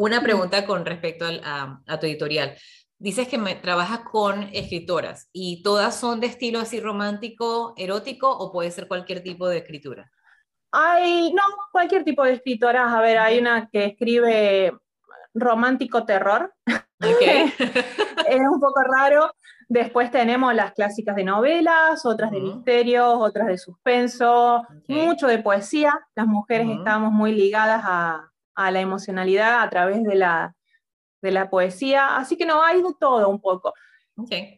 Una 0.00 0.22
pregunta 0.22 0.64
con 0.64 0.86
respecto 0.86 1.24
a, 1.26 1.98
tu 1.98 2.06
editorial. 2.06 2.56
Dices 2.98 3.26
que 3.26 3.36
me, 3.36 3.56
trabajas 3.56 4.02
con 4.08 4.44
escritoras 4.52 5.28
y 5.32 5.60
todas 5.64 5.98
son 5.98 6.20
de 6.20 6.28
estilo 6.28 6.60
así 6.60 6.78
romántico, 6.78 7.74
erótico 7.76 8.30
o 8.30 8.52
puede 8.52 8.70
ser 8.70 8.86
cualquier 8.86 9.24
tipo 9.24 9.48
de 9.48 9.58
escritura. 9.58 10.08
Hay, 10.70 11.32
no, 11.32 11.42
cualquier 11.72 12.04
tipo 12.04 12.22
de 12.22 12.34
escritoras. 12.34 12.92
A 12.92 13.00
ver, 13.00 13.18
hay 13.18 13.40
una 13.40 13.68
que 13.72 13.86
escribe 13.86 14.72
romántico 15.34 16.04
terror. 16.04 16.54
es 17.00 18.40
un 18.48 18.60
poco 18.60 18.80
raro. 18.82 19.32
Después 19.68 20.12
tenemos 20.12 20.54
las 20.54 20.74
clásicas 20.74 21.16
de 21.16 21.24
novelas, 21.24 22.06
otras 22.06 22.30
de 22.30 22.40
misterios, 22.40 23.16
otras 23.18 23.48
de 23.48 23.58
suspenso, 23.58 24.64
mucho 24.86 25.26
de 25.26 25.38
poesía. 25.38 25.98
Las 26.14 26.28
mujeres 26.28 26.68
estamos 26.70 27.10
muy 27.10 27.32
ligadas 27.32 27.82
a, 27.84 28.30
la 28.70 28.80
emocionalidad 28.80 29.62
a 29.62 29.70
través 29.70 30.02
de 30.02 30.14
la, 30.14 30.54
de 31.22 31.30
la 31.30 31.50
poesía. 31.50 32.16
Así 32.16 32.36
que 32.36 32.46
no, 32.46 32.62
hay 32.62 32.82
de 32.82 32.94
todo 32.98 33.28
un 33.28 33.40
poco. 33.40 33.72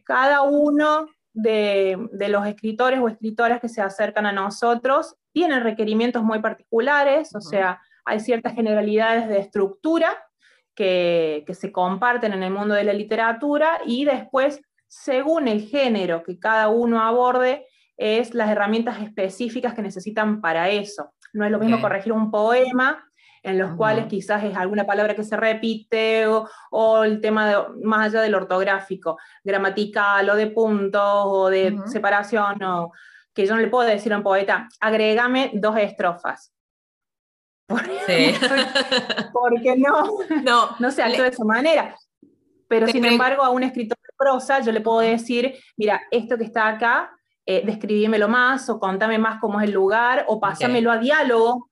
Cada 0.03 0.41
uno 0.41 1.07
de, 1.33 1.97
de, 2.11 2.27
los 2.29 2.45
escritores 2.47 2.99
o 2.99 3.07
escritoras 3.07 3.61
que 3.61 3.69
se 3.69 3.81
acercan 3.81 4.25
a 4.25 4.31
nosotros 4.31 5.15
tienen 5.31 5.63
requerimientos 5.63 6.23
muy 6.23 6.39
particulares, 6.39 7.33
o 7.35 7.41
sea, 7.41 7.79
hay 8.05 8.19
ciertas 8.19 8.53
generalidades 8.53 9.29
de 9.29 9.39
estructura 9.39 10.17
que, 10.75 11.45
se 11.53 11.71
comparten 11.71 12.33
en 12.33 12.43
el 12.43 12.51
mundo 12.51 12.73
de 12.73 12.83
la 12.83 12.93
literatura 12.93 13.79
y 13.85 14.05
después, 14.05 14.61
según 14.87 15.47
el 15.47 15.67
género 15.67 16.23
que 16.23 16.39
cada 16.39 16.69
uno 16.69 17.01
aborde, 17.01 17.67
es 17.97 18.33
las 18.33 18.49
herramientas 18.49 19.01
específicas 19.01 19.73
que 19.73 19.81
necesitan 19.81 20.41
para 20.41 20.69
eso. 20.69 21.13
No 21.33 21.45
es 21.45 21.51
lo 21.51 21.59
mismo 21.59 21.79
corregir 21.79 22.13
un 22.13 22.31
poema 22.31 23.07
en 23.43 23.57
los 23.57 23.75
cuales 23.75 24.05
quizás 24.05 24.43
es 24.43 24.55
alguna 24.55 24.85
palabra 24.85 25.15
que 25.15 25.23
se 25.23 25.35
repite 25.35 26.25
o, 26.27 27.03
el 27.03 27.19
tema 27.19 27.67
más 27.83 28.07
allá 28.07 28.21
del 28.21 28.35
ortográfico, 28.35 29.17
gramatical 29.43 30.29
o 30.29 30.35
de 30.35 30.47
puntos 30.47 31.01
o 31.03 31.49
de 31.49 31.77
separación 31.87 32.61
o 32.63 32.91
que 33.33 33.45
yo 33.45 33.55
no 33.55 33.61
le 33.61 33.67
puedo 33.67 33.87
decir 33.87 34.13
a 34.13 34.17
un 34.17 34.23
poeta, 34.23 34.67
agrégame 34.79 35.51
dos 35.53 35.77
estrofas. 35.77 36.53
Sí. 38.05 38.33
Porque 39.33 39.77
no, 39.77 40.03
no, 40.43 40.75
no 40.77 40.91
se 40.91 41.01
actúa 41.01 41.23
de 41.23 41.29
esa 41.29 41.45
manera. 41.45 41.95
Pero 42.67 42.87
sin 42.87 43.05
embargo, 43.05 43.43
a 43.43 43.49
un 43.49 43.63
escritor 43.63 43.97
de 43.97 44.13
prosa 44.17 44.59
yo 44.59 44.71
le 44.71 44.81
puedo 44.81 44.99
decir, 44.99 45.55
mira, 45.77 46.01
esto 46.11 46.37
que 46.37 46.43
está 46.43 46.67
acá, 46.67 47.11
eh, 47.45 47.63
describímelo 47.65 48.27
más, 48.27 48.69
o 48.69 48.79
contame 48.79 49.17
más 49.17 49.39
cómo 49.39 49.61
es 49.61 49.67
el 49.67 49.73
lugar, 49.73 50.25
o 50.27 50.39
pásamelo 50.39 50.91
a 50.91 50.97
diálogo 50.97 51.69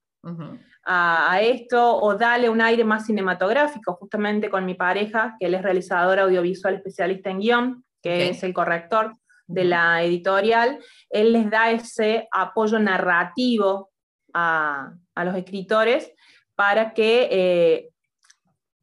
a, 0.92 1.40
esto, 1.42 1.98
o 1.98 2.16
dale 2.16 2.50
un 2.50 2.62
aire 2.62 2.84
más 2.84 3.06
cinematográfico, 3.06 3.94
justamente 3.94 4.50
con 4.50 4.66
mi 4.66 4.74
pareja, 4.74 5.36
que 5.40 5.46
él 5.46 5.54
es 5.54 5.62
realizador 5.62 6.18
audiovisual 6.18 6.74
especialista 6.74 7.30
en 7.30 7.40
guion, 7.40 7.86
que 8.02 8.30
es 8.30 8.42
el 8.42 8.56
corrector 8.56 9.14
de 9.46 9.66
la 9.66 10.02
editorial, 10.04 10.80
él 11.12 11.34
les 11.34 11.50
da 11.50 11.70
ese 11.70 12.28
apoyo 12.32 12.80
narrativo 12.80 13.92
a, 14.34 14.94
los 15.16 15.36
escritores 15.36 16.12
para 16.56 16.94
que 16.94 17.28
eh, 17.32 17.90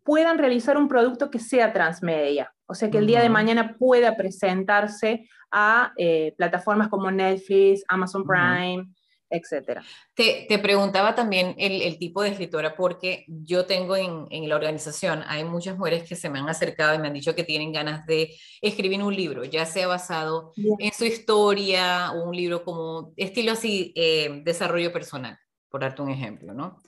puedan 0.04 0.38
realizar 0.38 0.76
un 0.76 0.86
producto 0.86 1.28
que 1.30 1.40
sea 1.40 1.72
transmedia. 1.72 2.52
O 2.66 2.74
sea, 2.74 2.90
que 2.90 2.98
el 2.98 3.06
día 3.06 3.20
de 3.20 3.30
mañana 3.30 3.74
pueda 3.78 4.16
presentarse 4.16 5.28
a 5.50 5.92
eh, 5.96 6.34
plataformas 6.36 6.88
como 6.88 7.10
Netflix, 7.10 7.82
Amazon 7.88 8.24
Prime, 8.24 8.86
etcétera. 9.30 9.84
Te, 10.14 10.46
te, 10.48 10.58
preguntaba 10.58 11.14
también 11.14 11.54
el, 11.58 11.82
el, 11.82 11.98
tipo 11.98 12.22
de 12.22 12.30
escritora, 12.30 12.76
porque 12.76 13.24
yo 13.26 13.66
tengo 13.66 13.96
en, 13.96 14.26
en, 14.30 14.48
la 14.48 14.56
organización, 14.56 15.22
hay 15.26 15.44
muchas 15.44 15.76
mujeres 15.76 16.08
que 16.08 16.16
se 16.16 16.30
me 16.30 16.38
han 16.38 16.48
acercado 16.48 16.94
y 16.94 16.98
me 16.98 17.08
han 17.08 17.14
dicho 17.14 17.34
que 17.34 17.44
tienen 17.44 17.72
ganas 17.72 18.06
de 18.06 18.34
escribir 18.60 19.02
un 19.02 19.14
libro, 19.14 19.44
ya 19.44 19.66
sea 19.66 19.88
basado 19.88 20.52
en 20.56 20.92
su 20.92 21.04
historia 21.04 22.12
o 22.12 22.28
un 22.28 22.36
libro 22.36 22.64
como 22.64 23.12
estilo 23.16 23.52
así, 23.52 23.92
eh, 23.96 24.42
desarrollo 24.44 24.92
personal, 24.92 25.38
por 25.68 25.80
darte 25.80 26.02
un 26.02 26.10
ejemplo, 26.10 26.54
¿no? 26.54 26.80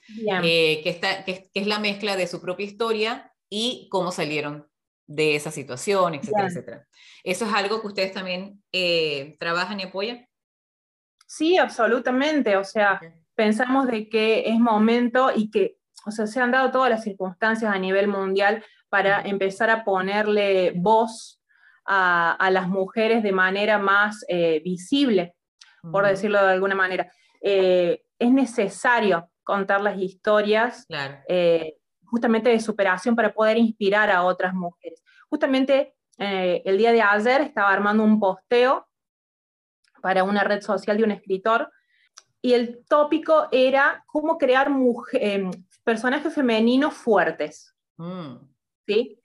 Eh, 0.42 0.80
que, 0.83 0.90
está, 0.90 1.25
que, 1.25 1.50
es 1.52 1.66
la 1.66 1.78
mezcla 1.78 2.16
de 2.16 2.26
su 2.26 2.40
propia 2.40 2.66
historia 2.66 3.33
y 3.50 3.88
cómo 3.90 4.12
salieron 4.12 4.68
de 5.07 5.35
esa 5.35 5.50
situación, 5.50 6.14
etcétera, 6.14 6.49
etcétera. 6.49 6.88
¿Eso 7.25 7.47
es 7.47 7.52
algo 7.52 7.80
que 7.80 7.87
ustedes 7.87 8.12
también 8.12 8.62
eh, 8.73 9.37
trabajan 9.40 9.80
y 9.80 9.85
apoyan? 9.85 10.27
Sí, 11.28 11.58
absolutamente. 11.58 12.56
O 12.56 12.64
sea, 12.64 13.00
pensamos 13.35 13.87
de 13.87 14.08
que 14.08 14.49
es 14.49 14.58
momento 14.58 15.30
y 15.35 15.50
que, 15.50 15.76
o 16.06 16.11
sea, 16.11 16.26
se 16.26 16.40
han 16.40 16.50
dado 16.50 16.70
todas 16.70 16.88
las 16.88 17.04
circunstancias 17.04 17.73
a 17.73 17.78
nivel 17.78 18.08
mundial 18.08 18.64
para 18.88 19.20
empezar 19.20 19.68
a 19.68 19.85
ponerle 19.85 20.73
voz 20.75 21.38
a, 21.85 22.49
las 22.50 22.66
mujeres 22.68 23.23
de 23.23 23.32
manera 23.32 23.78
más 23.78 24.25
eh, 24.28 24.61
visible, 24.64 25.35
por 25.92 26.06
decirlo 26.06 26.42
de 26.42 26.52
alguna 26.52 26.75
manera. 26.75 27.12
Eh, 27.42 28.02
es 28.18 28.30
necesario 28.30 29.30
contar 29.44 29.82
las 29.82 29.99
historias 29.99 30.87
eh, 31.28 31.75
justamente 32.04 32.49
de 32.49 32.61
superación 32.61 33.14
para 33.14 33.35
poder 33.35 33.58
inspirar 33.58 34.11
a 34.11 34.23
otras 34.23 34.54
mujeres. 34.54 35.02
Justamente 35.28 35.94
el 36.16 36.78
día 36.78 36.90
de 36.90 37.00
ayer 37.00 37.42
estaba 37.42 37.70
armando 37.70 38.02
un 38.02 38.18
posteo 38.18 38.88
para 40.00 40.25
una 40.25 40.45
red 40.45 40.61
social 40.62 40.97
de 40.97 41.05
un 41.05 41.11
escritor, 41.11 41.71
y 42.40 42.52
el 42.52 42.85
tópico 42.88 43.49
era 43.50 44.05
cómo 44.07 44.38
crear 44.38 44.71
em, 45.12 45.50
personajes 45.85 46.33
femeninos 46.33 46.95
fuertes. 46.95 47.75
Mm. 47.97 48.37
¿sí? 48.88 49.21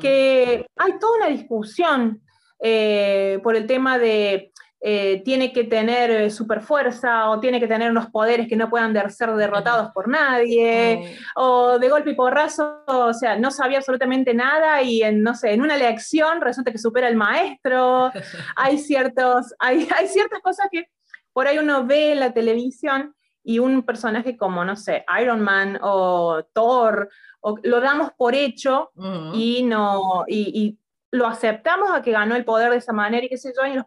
Que 0.00 0.66
hay 0.76 0.98
toda 0.98 1.18
una 1.18 1.28
discusión 1.28 2.22
eh, 2.58 3.38
por 3.42 3.54
el 3.54 3.66
tema 3.66 3.98
de 3.98 4.52
eh, 4.80 5.22
tiene 5.24 5.52
que 5.52 5.64
tener 5.64 6.10
eh, 6.10 6.30
super 6.30 6.60
fuerza 6.60 7.30
o 7.30 7.40
tiene 7.40 7.58
que 7.58 7.66
tener 7.66 7.90
unos 7.90 8.10
poderes 8.10 8.48
que 8.48 8.56
no 8.56 8.68
puedan 8.68 8.94
ser 9.10 9.34
derrotados 9.34 9.90
por 9.92 10.08
nadie, 10.08 11.16
o 11.36 11.78
de 11.78 11.88
golpe 11.88 12.10
y 12.10 12.14
porrazo, 12.14 12.82
o 12.86 13.14
sea, 13.14 13.38
no 13.38 13.50
sabía 13.50 13.78
absolutamente 13.78 14.34
nada 14.34 14.82
y 14.82 15.02
en, 15.02 15.22
no 15.22 15.34
sé, 15.34 15.52
en 15.52 15.62
una 15.62 15.76
lección 15.76 16.40
resulta 16.40 16.70
que 16.70 16.78
supera 16.78 17.06
al 17.06 17.16
maestro. 17.16 18.10
hay, 18.56 18.78
ciertos, 18.78 19.54
hay, 19.58 19.88
hay 19.96 20.08
ciertas 20.08 20.40
cosas 20.40 20.68
que 20.70 20.86
por 21.32 21.46
ahí 21.46 21.58
uno 21.58 21.86
ve 21.86 22.12
en 22.12 22.20
la 22.20 22.32
televisión 22.32 23.14
y 23.44 23.58
un 23.58 23.82
personaje 23.82 24.36
como, 24.36 24.64
no 24.64 24.74
sé, 24.74 25.04
Iron 25.20 25.40
Man 25.40 25.78
o 25.82 26.42
Thor, 26.54 27.10
o, 27.40 27.58
lo 27.62 27.80
damos 27.80 28.12
por 28.16 28.34
hecho 28.34 28.90
y, 29.34 29.62
no, 29.64 30.24
y, 30.26 30.78
lo 31.14 31.28
aceptamos 31.28 31.90
a 31.92 32.02
que 32.02 32.10
ganó 32.10 32.34
el 32.34 32.44
poder 32.44 32.72
de 32.72 32.78
esa 32.78 32.92
manera 32.92 33.24
y 33.24 33.28
qué 33.28 33.38
sé 33.38 33.52
yo, 33.56 33.64
y 33.66 33.74
los 33.74 33.86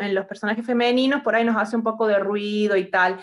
en 0.00 0.14
los 0.14 0.24
personajes 0.24 0.64
femeninos 0.64 1.20
por 1.20 1.34
ahí 1.34 1.44
nos 1.44 1.56
hace 1.58 1.76
un 1.76 1.82
poco 1.82 2.06
de 2.06 2.18
ruido 2.18 2.74
y 2.74 2.90
tal, 2.90 3.18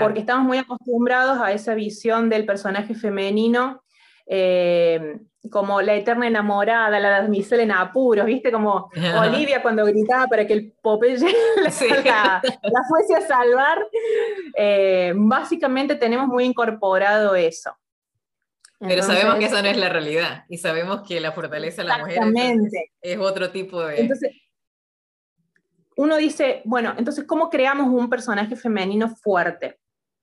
porque 0.00 0.18
estamos 0.18 0.44
muy 0.44 0.58
acostumbrados 0.58 1.38
a 1.40 1.52
esa 1.52 1.74
visión 1.74 2.28
del 2.28 2.44
personaje 2.46 2.96
femenino, 2.96 3.84
eh, 4.26 5.20
como 5.52 5.80
la 5.82 5.94
eterna 5.94 6.26
enamorada, 6.26 6.98
la 6.98 7.22
damisela 7.22 7.62
en 7.62 7.70
apuros, 7.70 8.26
¿viste? 8.26 8.50
Como 8.50 8.90
Olivia 9.20 9.62
cuando 9.62 9.84
gritaba 9.84 10.26
para 10.26 10.44
que 10.48 10.52
el 10.54 10.72
Popeye 10.82 11.16
la, 12.04 12.42
fuese 12.88 13.14
a 13.16 13.20
salvar. 13.20 13.86
Eh, 14.56 15.12
básicamente 15.14 15.94
tenemos 15.94 16.26
muy 16.26 16.44
incorporado 16.44 17.36
eso. 17.36 17.70
Pero 18.80 19.02
sabemos 19.02 19.36
que 19.36 19.44
esa 19.44 19.62
no 19.62 19.68
es 19.68 19.76
la 19.76 19.90
realidad 19.90 20.44
y 20.48 20.56
sabemos 20.56 21.06
que 21.06 21.20
la 21.20 21.32
fortaleza 21.32 21.82
de 21.82 21.88
la 21.88 21.98
mujer 21.98 22.18
es, 23.02 23.18
otro 23.18 23.50
tipo 23.50 23.82
de... 23.82 24.00
Entonces, 24.00 24.32
uno 25.96 26.16
dice, 26.16 26.62
bueno, 26.64 26.94
entonces, 26.96 27.24
¿cómo 27.26 27.50
creamos 27.50 27.88
un 27.88 28.08
personaje 28.08 28.56
femenino 28.56 29.14
fuerte? 29.16 29.78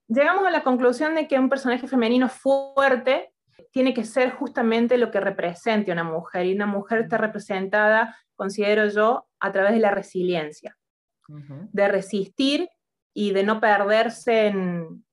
Llegamos 0.07 0.43
a 0.45 0.49
la 0.49 0.63
conclusión 0.63 1.13
de 1.13 1.27
que 1.27 1.37
un 1.37 1.49
personaje 1.49 1.87
femenino 1.87 2.29
fuerte 2.29 3.31
tiene 3.71 3.93
que 3.93 4.05
ser 4.05 4.31
justamente 4.31 4.97
lo 4.97 5.11
que 5.11 5.19
represente 5.19 5.91
una 5.91 6.03
mujer, 6.03 6.47
y 6.47 6.55
una 6.55 6.65
mujer 6.65 7.01
está 7.01 7.17
representada, 7.17 8.17
considero 8.35 8.87
yo, 8.87 9.27
a 9.39 9.51
través 9.51 9.73
de 9.73 9.79
la 9.79 9.91
resiliencia, 9.91 10.75
de 11.27 11.87
resistir 11.89 12.69
y 13.13 13.33
de 13.33 13.43
no 13.43 13.59
perderse 13.59 14.47
en, 14.47 15.05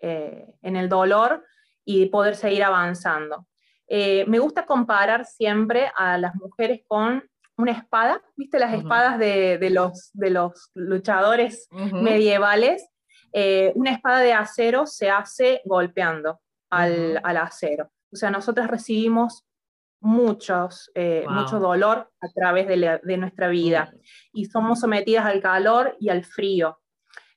eh, 0.00 0.46
en, 0.62 0.76
el 0.76 0.88
dolor 0.88 1.44
y 1.90 2.06
poder 2.06 2.36
seguir 2.36 2.62
avanzando. 2.62 3.46
Eh, 3.88 4.24
me 4.28 4.38
gusta 4.38 4.64
comparar 4.64 5.26
siempre 5.26 5.90
a 5.96 6.18
las 6.18 6.36
mujeres 6.36 6.82
con 6.86 7.28
una 7.56 7.72
espada, 7.72 8.22
¿viste 8.36 8.60
las 8.60 8.72
espadas 8.72 9.18
de, 9.18 9.58
los, 9.70 10.10
de 10.12 10.30
los 10.30 10.70
luchadores 10.74 11.68
medievales? 11.92 12.88
Eh, 13.32 13.72
una 13.74 13.90
espada 13.90 14.20
de 14.20 14.32
acero 14.32 14.86
se 14.86 15.10
hace 15.10 15.62
golpeando 15.64 16.40
al, 16.70 17.20
acero. 17.24 17.90
O 18.12 18.16
sea, 18.16 18.30
nosotros 18.30 18.68
recibimos 18.68 19.44
muchos, 20.00 20.90
eh, 20.94 21.26
mucho 21.28 21.58
dolor 21.58 22.10
a 22.20 22.28
través 22.28 22.68
de, 22.68 23.16
nuestra 23.18 23.48
vida 23.48 23.92
y 24.32 24.46
somos 24.46 24.78
sometidas 24.78 25.26
al 25.26 25.42
calor 25.42 25.96
y 25.98 26.08
al 26.08 26.24
frío. 26.24 26.78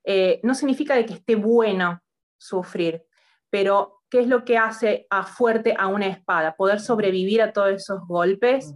Eh, 0.03 0.39
no 0.43 0.53
significa 0.53 0.95
de 0.95 1.05
que 1.07 1.13
esté 1.13 1.35
bueno 1.35 2.01
sufrir, 2.37 3.03
pero 3.49 4.02
¿qué 4.13 4.19
es 4.19 4.27
lo 4.27 4.45
que 4.45 4.59
hace 4.59 5.07
a 5.09 5.23
fuerte 5.23 5.73
a 5.75 5.87
una 5.87 6.05
espada? 6.05 6.55
Poder 6.55 6.79
sobrevivir 6.79 7.41
a 7.41 7.51
todos 7.51 7.71
esos 7.71 8.07
golpes 8.07 8.71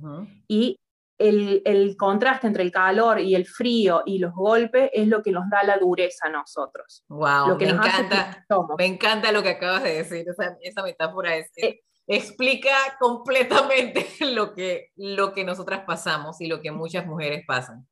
y 0.47 0.79
el, 1.19 1.95
contraste 1.95 2.47
entre 2.47 2.63
el 2.63 2.71
calor 2.71 3.19
y 3.19 3.35
el 3.35 3.45
frío 3.45 4.01
y 4.03 4.17
los 4.17 4.33
golpes 4.33 4.89
es 4.91 5.07
lo 5.07 5.21
que 5.21 5.31
nos 5.31 5.47
da 5.47 5.61
la 5.61 5.77
dureza 5.77 6.25
a 6.25 6.31
nosotros. 6.31 7.03
Wow, 7.07 7.55
me 7.55 7.69
encanta, 7.69 8.45
me 8.79 8.85
encanta 8.87 9.31
lo 9.31 9.43
que 9.43 9.49
acabas 9.49 9.83
de 9.83 9.97
decir, 9.97 10.25
esa, 10.27 10.81
metáfora 10.81 11.35
es, 11.35 11.51
eh, 11.55 11.81
explica 12.07 12.75
completamente 12.99 14.07
lo 14.33 14.55
que, 14.55 14.87
lo 14.95 15.33
que 15.33 15.43
nosotras 15.43 15.83
pasamos 15.85 16.41
y 16.41 16.47
lo 16.47 16.61
que 16.61 16.71
muchas 16.71 17.05
mujeres 17.05 17.43
pasan. 17.45 17.87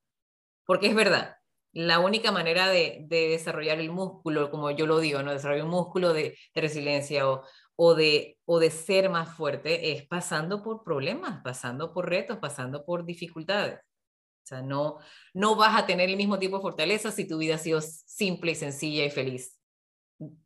Porque 0.65 0.87
es 0.87 0.95
verdad, 0.95 1.35
la 1.75 1.99
única 1.99 2.31
manera 2.31 2.69
de, 2.69 3.05
desarrollar 3.09 3.79
el 3.79 3.91
músculo, 3.91 4.49
como 4.49 4.71
yo 4.71 4.87
lo 4.87 4.99
digo, 4.99 5.21
¿no? 5.21 5.33
desarrollar 5.33 5.65
un 5.65 5.71
músculo 5.71 6.13
de, 6.13 6.37
resiliencia 6.55 7.25
o, 7.27 7.95
de, 7.95 8.37
ser 8.71 9.09
más 9.09 9.35
fuerte 9.35 9.91
es 9.91 10.07
pasando 10.07 10.63
por 10.63 10.85
problemas, 10.85 11.41
pasando 11.43 11.93
por 11.93 12.09
retos, 12.09 12.37
pasando 12.37 12.85
por 12.85 13.05
dificultades. 13.05 13.81
O 13.81 14.47
sea, 14.47 14.61
no, 14.61 14.99
no 15.33 15.57
vas 15.57 15.77
a 15.77 15.85
tener 15.85 16.09
el 16.09 16.15
mismo 16.15 16.39
tipo 16.39 16.57
de 16.57 16.61
fortaleza 16.61 17.11
si 17.11 17.27
tu 17.27 17.39
vida 17.39 17.55
ha 17.55 17.57
sido 17.57 17.81
simple 17.81 18.55
sencilla 18.55 19.03
y 19.03 19.09
feliz. 19.09 19.59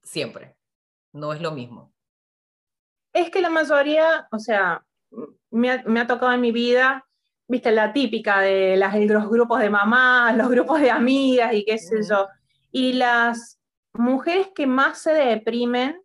Siempre. 0.01 0.55
No 1.13 1.31
es 1.31 1.41
lo 1.41 1.51
mismo. 1.51 1.93
Es 3.13 3.29
que 3.29 3.41
la 3.41 3.51
mayoría, 3.51 4.27
o 4.31 4.39
sea, 4.39 4.83
me 5.51 5.69
ha 5.69 6.07
tocado 6.07 6.31
en 6.31 6.41
mi 6.41 6.51
vida, 6.51 7.07
viste, 7.49 7.71
la 7.71 7.91
típica 7.91 8.39
de 8.41 8.77
las, 8.77 8.95
los 8.95 9.27
grupos 9.27 9.59
de 9.59 9.69
mamás, 9.69 10.37
los 10.37 10.49
grupos 10.49 10.79
de 10.79 10.91
amigas 10.91 11.53
y 11.53 11.65
qué 11.65 11.77
sé 11.77 11.97
yo. 12.07 12.27
Y 12.71 12.93
las 12.93 13.59
mujeres 13.93 14.49
que 14.55 14.67
más 14.67 15.01
se 15.01 15.11
deprimen 15.11 15.99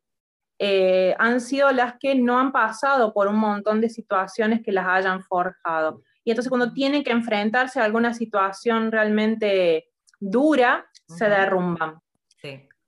eh, 0.59 1.15
han 1.19 1.41
sido 1.41 1.71
las 1.71 1.97
que 1.99 2.15
no 2.15 2.39
han 2.39 2.51
pasado 2.51 3.13
por 3.13 3.29
un 3.29 3.37
montón 3.37 3.81
de 3.81 3.91
situaciones 3.91 4.63
que 4.63 4.73
las 4.73 4.87
hayan 4.87 5.23
forjado. 5.23 6.01
Y 6.25 6.31
entonces 6.31 6.49
cuando 6.49 6.73
tienen 6.73 7.05
que 7.05 7.11
enfrentarse 7.11 7.79
a 7.79 7.85
alguna 7.85 8.15
situación 8.15 8.91
realmente 8.91 9.91
dura, 10.19 10.87
se 11.07 11.29
derrumban. 11.29 12.01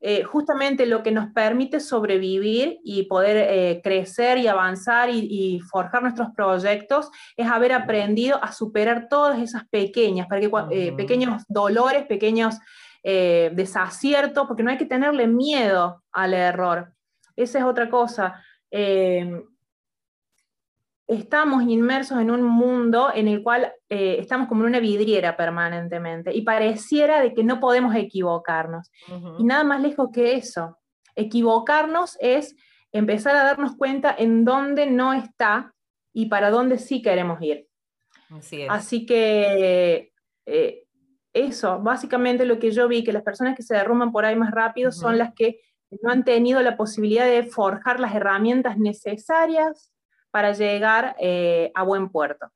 Eh, 0.01 0.25
justamente 0.25 0.87
lo 0.87 1.03
que 1.03 1.11
nos 1.11 1.33
permite 1.33 1.81
sobrevivir 1.81 2.79
y 2.85 3.05
poder 3.05 3.37
eh, 3.37 3.81
crecer 3.83 4.39
y 4.39 4.47
avanzar 4.47 5.09
y, 5.11 5.61
forjar 5.61 6.03
nuestros 6.03 6.29
proyectos 6.37 7.11
es 7.37 7.49
haber 7.49 7.73
aprendido 7.73 8.43
a 8.43 8.53
superar 8.53 9.09
todas 9.09 9.39
esas 9.39 9.67
pequeñas, 9.69 10.27
para 10.29 10.41
que, 10.41 10.93
pequeños 10.97 11.43
dolores, 11.49 12.07
pequeños 12.07 12.59
desaciertos, 13.03 14.49
porque 14.49 14.65
no 14.65 14.71
hay 14.71 14.79
que 14.79 14.85
tenerle 14.85 15.29
miedo 15.29 16.03
al 16.11 16.35
error. 16.35 16.93
Esa 17.37 17.59
es 17.59 17.65
otra 17.65 17.89
cosa. 17.89 18.43
Eh, 18.71 19.31
estamos 21.09 21.63
inmersos 21.65 22.19
en 22.21 22.31
un 22.31 22.43
mundo 22.43 23.11
en 23.15 23.29
el 23.29 23.43
cual 23.43 23.73
eh, 23.89 24.17
estamos 24.19 24.49
como 24.49 24.63
en 24.63 24.69
una 24.69 24.81
vidriera 24.81 25.37
permanentemente 25.37 26.35
y 26.35 26.43
pareciera 26.43 27.21
de 27.21 27.33
que 27.33 27.45
no 27.45 27.61
podemos 27.61 27.95
equivocarnos. 27.95 28.91
Y 29.39 29.45
nada 29.45 29.65
más 29.65 29.81
lejos 29.81 30.09
que 30.13 30.35
eso. 30.35 30.79
Equivocarnos 31.15 32.17
es 32.21 32.57
empezar 32.93 33.37
a 33.37 33.45
darnos 33.45 33.77
cuenta 33.77 34.15
en 34.17 34.45
dónde 34.45 34.87
no 34.87 35.13
está 35.13 35.75
y 36.13 36.27
para 36.27 36.51
dónde 36.51 36.79
sí 36.79 37.03
queremos 37.03 37.41
ir. 37.41 37.69
Así, 38.69 39.07
que 39.07 40.13
eh, 40.47 40.85
eso, 41.33 41.79
básicamente 41.81 42.45
lo 42.45 42.59
que 42.59 42.73
yo 42.73 42.89
vi, 42.89 43.05
que 43.05 43.13
las 43.13 43.23
personas 43.23 43.55
que 43.55 43.63
se 43.63 43.75
derrumban 43.75 44.11
por 44.11 44.25
ahí 44.25 44.35
más 44.35 44.51
rápido 44.51 44.91
son 44.91 45.19
las 45.19 45.33
que 45.35 45.61
no 46.03 46.11
han 46.11 46.25
tenido 46.25 46.61
la 46.63 46.77
posibilidad 46.77 47.27
de 47.27 47.45
forjar 47.45 48.01
las 48.01 48.15
herramientas 48.15 48.77
necesarias 48.77 49.93
para 50.37 50.53
llegar 50.53 51.17
eh, 51.19 51.73
a 51.75 51.83
buen 51.83 52.11
puerto. 52.11 52.47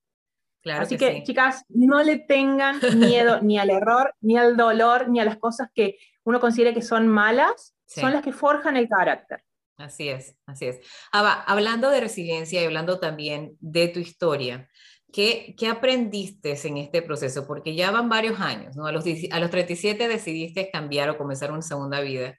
Así 0.67 0.99
que, 0.99 1.23
chicas, 1.23 1.65
no 1.71 2.03
le 2.03 2.19
tengan 2.19 2.79
miedo 2.99 3.41
ni 3.41 3.59
al 3.59 3.71
error, 3.71 4.15
ni 4.21 4.37
al 4.37 4.55
dolor, 4.55 5.09
ni 5.09 5.19
a 5.19 5.25
las 5.25 5.39
cosas 5.39 5.71
que 5.75 5.97
uno 6.25 6.41
considera 6.41 6.75
que 6.75 6.83
son 6.83 7.09
malas, 7.09 7.75
son 7.87 8.13
las 8.13 8.23
que 8.23 8.35
forjan 8.35 8.77
el 8.77 8.87
carácter. 8.87 9.43
Así 9.79 10.11
es, 10.11 10.37
así 10.45 10.67
es. 10.67 10.81
hablando 11.11 11.89
de 11.89 12.01
resiliencia 12.01 12.61
y 12.61 12.67
hablando 12.67 13.01
también 13.01 13.57
de 13.61 13.89
tu 13.89 13.99
historia, 13.99 14.69
¿qué, 15.11 15.55
¿qué, 15.57 15.69
aprendiste 15.69 16.55
en 16.69 16.77
este 16.77 17.01
proceso? 17.01 17.47
Porque 17.47 17.75
ya 17.75 17.91
van 17.91 18.11
varios 18.11 18.39
años, 18.41 18.77
¿no? 18.77 18.85
A 18.85 18.93
los, 18.93 19.07
a 19.31 19.41
los 19.41 19.49
37 19.49 20.07
decidiste 20.07 20.71
cambiar 20.71 21.09
o 21.09 21.17
comenzar 21.17 21.51
una 21.51 21.63
segunda 21.63 22.03
vida 22.03 22.37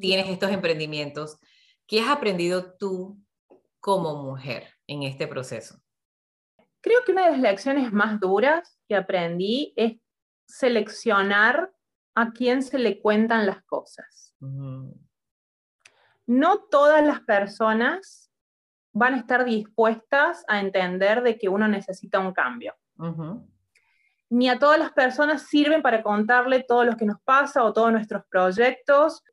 tienes 0.00 0.28
estos 0.28 0.50
emprendimientos. 0.50 1.38
¿Qué 1.86 2.00
has 2.00 2.08
aprendido 2.08 2.74
tú 2.74 3.21
como 3.82 4.22
mujer 4.22 4.68
en 4.86 5.02
este 5.02 5.26
proceso? 5.26 5.82
Creo 6.80 7.00
que 7.04 7.12
una 7.12 7.26
de 7.26 7.32
las 7.32 7.40
lecciones 7.40 7.92
más 7.92 8.20
duras 8.20 8.78
que 8.88 8.94
aprendí 8.94 9.74
es 9.76 9.96
seleccionar 10.46 11.72
a 12.14 12.30
quién 12.30 12.62
se 12.62 12.78
le 12.78 13.00
cuentan 13.00 13.44
las 13.44 13.62
cosas. 13.64 14.34
No 16.26 16.58
todas 16.70 17.04
las 17.04 17.20
personas 17.22 18.30
van 18.92 19.14
a 19.14 19.18
estar 19.18 19.44
dispuestas 19.44 20.44
a 20.46 20.60
entender 20.60 21.22
de 21.22 21.36
que 21.36 21.48
uno 21.48 21.66
necesita 21.66 22.20
un 22.20 22.32
cambio. 22.32 22.74
Ni 24.30 24.48
a 24.48 24.60
todas 24.60 24.78
las 24.78 24.92
personas 24.92 25.48
sirven 25.48 25.82
para 25.82 26.04
contarle 26.04 26.62
todo 26.62 26.84
lo 26.84 26.96
que 26.96 27.04
nos 27.04 27.20
pasa 27.22 27.64
o 27.64 27.72
todos 27.72 27.90
nuestros 27.90 28.22
proyectos 28.30 29.24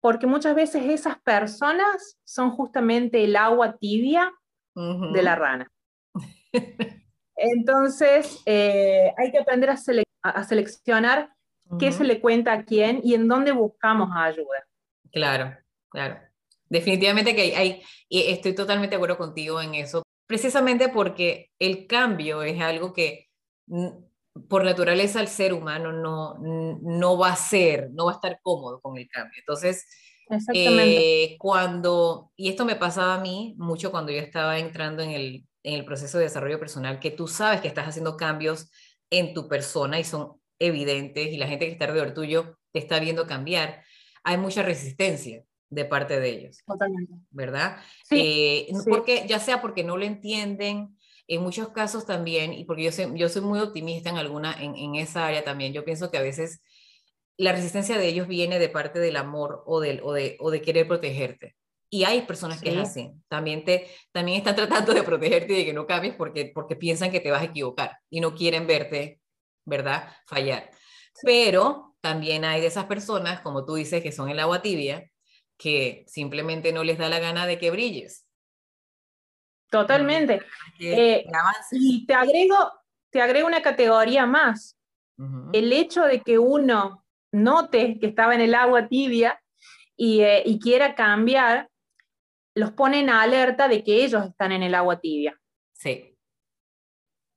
porque 0.00 0.26
muchas 0.26 0.54
veces 0.54 0.84
esas 0.86 1.18
personas 1.20 2.18
son 2.24 2.50
justamente 2.50 3.24
el 3.24 3.36
agua 3.36 3.76
tibia 3.78 4.32
de 4.74 5.22
la 5.22 5.36
rana. 5.36 5.70
Entonces, 7.36 8.40
eh, 8.46 9.12
hay 9.16 9.30
que 9.30 9.38
aprender 9.38 9.70
a, 9.70 10.44
seleccionar 10.44 11.32
qué 11.78 11.92
se 11.92 12.04
le 12.04 12.20
cuenta 12.20 12.52
a 12.52 12.64
quién 12.64 13.00
y 13.02 13.14
en 13.14 13.28
dónde 13.28 13.52
buscamos 13.52 14.10
ayuda. 14.14 14.66
Claro, 15.12 15.56
claro. 15.90 16.18
Definitivamente 16.68 17.34
que 17.34 17.56
hay, 17.56 17.82
y 18.08 18.30
estoy 18.30 18.54
totalmente 18.54 18.90
de 18.90 18.96
acuerdo 18.96 19.18
contigo 19.18 19.60
en 19.60 19.74
eso, 19.74 20.02
precisamente 20.26 20.88
porque 20.88 21.50
el 21.58 21.86
cambio 21.86 22.42
es 22.42 22.60
algo 22.60 22.92
que 22.92 23.28
por 24.48 24.64
naturaleza 24.64 25.20
el 25.20 25.28
ser 25.28 25.52
humano 25.52 25.92
no, 25.92 26.38
no 26.38 27.18
va 27.18 27.32
a 27.32 27.36
ser, 27.36 27.90
no 27.92 28.06
va 28.06 28.12
a 28.12 28.14
estar 28.14 28.40
cómodo 28.42 28.80
con 28.80 28.96
el 28.98 29.08
cambio. 29.08 29.38
Entonces, 29.38 29.86
eh, 30.54 31.36
cuando, 31.38 32.32
y 32.36 32.48
esto 32.48 32.64
me 32.64 32.76
pasaba 32.76 33.14
a 33.14 33.20
mí 33.20 33.54
mucho 33.58 33.90
cuando 33.90 34.12
yo 34.12 34.18
estaba 34.18 34.58
entrando 34.58 35.02
en 35.02 35.10
el, 35.10 35.44
en 35.62 35.74
el 35.74 35.84
proceso 35.84 36.18
de 36.18 36.24
desarrollo 36.24 36.58
personal, 36.58 37.00
que 37.00 37.10
tú 37.10 37.26
sabes 37.26 37.60
que 37.60 37.68
estás 37.68 37.88
haciendo 37.88 38.16
cambios 38.16 38.70
en 39.10 39.34
tu 39.34 39.48
persona 39.48 39.98
y 39.98 40.04
son 40.04 40.40
evidentes 40.58 41.32
y 41.32 41.36
la 41.36 41.48
gente 41.48 41.66
que 41.66 41.72
está 41.72 41.86
alrededor 41.86 42.14
tuyo 42.14 42.58
te 42.72 42.78
está 42.78 43.00
viendo 43.00 43.26
cambiar, 43.26 43.82
hay 44.22 44.38
mucha 44.38 44.62
resistencia. 44.62 45.44
de 45.70 45.84
parte 45.84 46.18
de 46.18 46.28
ellos. 46.28 46.58
Totalmente. 46.66 47.14
¿Verdad? 47.30 47.76
Eh, 48.10 48.66
sí, 48.68 48.90
Porque, 48.90 49.24
ya 49.28 49.38
sea 49.38 49.60
porque 49.60 49.84
no 49.84 49.96
lo 49.96 50.04
entienden, 50.04 50.98
en 51.30 51.42
muchos 51.42 51.68
casos 51.68 52.06
también, 52.06 52.52
y 52.52 52.64
porque 52.64 52.82
yo 52.82 52.92
soy, 52.92 53.06
yo 53.14 53.28
soy 53.28 53.42
muy 53.42 53.60
optimista 53.60 54.10
en 54.10 54.18
alguna, 54.18 54.52
en, 54.60 54.74
en, 54.74 54.96
esa 54.96 55.28
área 55.28 55.44
también, 55.44 55.72
yo 55.72 55.84
pienso 55.84 56.10
que 56.10 56.18
a 56.18 56.22
veces 56.22 56.60
la 57.36 57.52
resistencia 57.52 57.96
de 57.98 58.08
ellos 58.08 58.26
viene 58.26 58.58
de 58.58 58.68
parte 58.68 58.98
del 58.98 59.16
amor 59.16 59.62
o, 59.64 59.80
del, 59.80 60.00
o, 60.02 60.12
de, 60.12 60.36
o 60.40 60.50
de 60.50 60.60
querer 60.60 60.88
protegerte. 60.88 61.56
Y 61.88 62.02
hay 62.02 62.22
personas 62.22 62.60
que 62.60 62.70
es 62.70 62.76
así. 62.76 63.12
También, 63.28 63.64
te, 63.64 63.88
también 64.10 64.38
están 64.38 64.56
tratando 64.56 64.92
de 64.92 65.04
protegerte 65.04 65.52
y 65.52 65.56
de 65.58 65.64
que 65.64 65.72
no 65.72 65.86
cambies 65.86 66.14
porque, 66.16 66.50
porque 66.52 66.74
piensan 66.74 67.12
que 67.12 67.20
te 67.20 67.30
vas 67.30 67.42
a 67.42 67.46
equivocar 67.46 67.96
y 68.10 68.20
no 68.20 68.34
quieren 68.34 68.66
verte, 68.66 69.20
¿verdad? 69.64 70.12
Fallar. 70.26 70.68
Pero 71.22 71.94
también 72.00 72.44
hay 72.44 72.60
de 72.60 72.66
esas 72.66 72.86
personas, 72.86 73.40
como 73.40 73.64
tú 73.64 73.74
dices, 73.76 74.02
que 74.02 74.10
son 74.10 74.28
el 74.30 74.40
agua 74.40 74.62
tibia, 74.62 75.08
que 75.56 76.04
simplemente 76.08 76.72
no 76.72 76.82
les 76.82 76.98
da 76.98 77.08
la 77.08 77.20
gana 77.20 77.46
de 77.46 77.58
que 77.58 77.70
brilles. 77.70 78.26
Totalmente. 79.70 80.42
Eh, 80.78 81.24
y 81.72 82.06
te 82.06 82.14
agrego, 82.14 82.72
te 83.10 83.22
agrego 83.22 83.46
una 83.46 83.62
categoría 83.62 84.26
más. 84.26 84.76
El 85.52 85.70
hecho 85.72 86.04
de 86.04 86.22
que 86.22 86.38
uno 86.38 87.04
note 87.30 87.98
que 88.00 88.06
estaba 88.06 88.34
en 88.34 88.40
el 88.40 88.54
agua 88.54 88.88
tibia 88.88 89.38
y, 89.94 90.22
eh, 90.22 90.42
y 90.46 90.58
quiera 90.58 90.94
cambiar, 90.94 91.68
los 92.54 92.72
pone 92.72 93.00
en 93.00 93.10
alerta 93.10 93.68
de 93.68 93.84
que 93.84 94.02
ellos 94.02 94.26
están 94.26 94.52
en 94.52 94.62
el 94.62 94.74
agua 94.74 94.98
tibia. 94.98 95.38
Sí. 95.74 96.16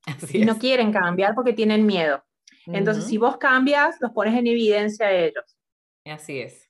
y 0.33 0.45
no 0.45 0.57
quieren 0.57 0.91
cambiar 0.91 1.35
porque 1.35 1.53
tienen 1.53 1.85
miedo. 1.85 2.23
Entonces, 2.65 3.03
si 3.05 3.17
vos 3.17 3.37
cambias, 3.37 3.97
los 3.99 4.11
pones 4.11 4.35
en 4.35 4.47
evidencia 4.47 5.07
a 5.07 5.11
ellos. 5.11 5.57
Así 6.05 6.39
es. 6.39 6.69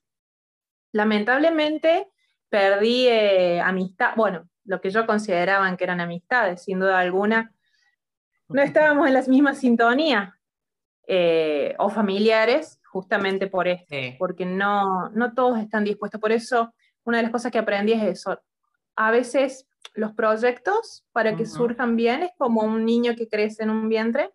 Lamentablemente, 0.91 2.07
perdí 2.49 3.07
eh, 3.07 3.61
amistad, 3.61 4.13
bueno, 4.15 4.49
lo 4.65 4.81
que 4.81 4.89
yo 4.89 5.05
consideraban 5.05 5.77
que 5.77 5.83
eran 5.83 5.99
amistades, 5.99 6.63
sin 6.63 6.79
duda 6.79 6.99
alguna, 6.99 7.53
no 8.49 8.61
estábamos 8.61 9.07
en 9.07 9.13
la 9.13 9.21
misma 9.23 9.53
sintonía, 9.53 10.37
eh, 11.07 11.75
o 11.79 11.89
familiares, 11.89 12.79
justamente 12.85 13.47
por 13.47 13.67
esto, 13.67 13.95
porque 14.17 14.45
no, 14.45 15.09
no 15.09 15.33
todos 15.33 15.59
están 15.59 15.83
dispuestos. 15.83 16.21
Por 16.21 16.31
eso, 16.31 16.73
una 17.03 17.17
de 17.17 17.23
las 17.23 17.31
cosas 17.31 17.51
que 17.51 17.57
aprendí 17.57 17.93
es 17.93 18.03
eso. 18.03 18.39
A 18.95 19.11
veces 19.11 19.67
los 19.95 20.13
proyectos, 20.13 21.05
para 21.11 21.35
que 21.35 21.45
surjan 21.45 21.95
bien, 21.95 22.23
es 22.23 22.31
como 22.37 22.61
un 22.61 22.85
niño 22.85 23.15
que 23.15 23.27
crece 23.27 23.63
en 23.63 23.69
un 23.69 23.89
vientre 23.89 24.31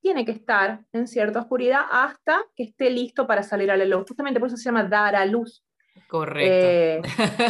tiene 0.00 0.24
que 0.24 0.32
estar 0.32 0.80
en 0.92 1.06
cierta 1.06 1.40
oscuridad 1.40 1.82
hasta 1.90 2.42
que 2.56 2.64
esté 2.64 2.90
listo 2.90 3.26
para 3.26 3.42
salir 3.42 3.70
a 3.70 3.76
la 3.76 3.84
luz. 3.84 4.04
Justamente 4.08 4.40
por 4.40 4.48
eso 4.48 4.56
se 4.56 4.64
llama 4.64 4.84
dar 4.84 5.16
a 5.16 5.24
luz. 5.24 5.64
Correcto. 6.08 6.48
Eh, 6.50 7.02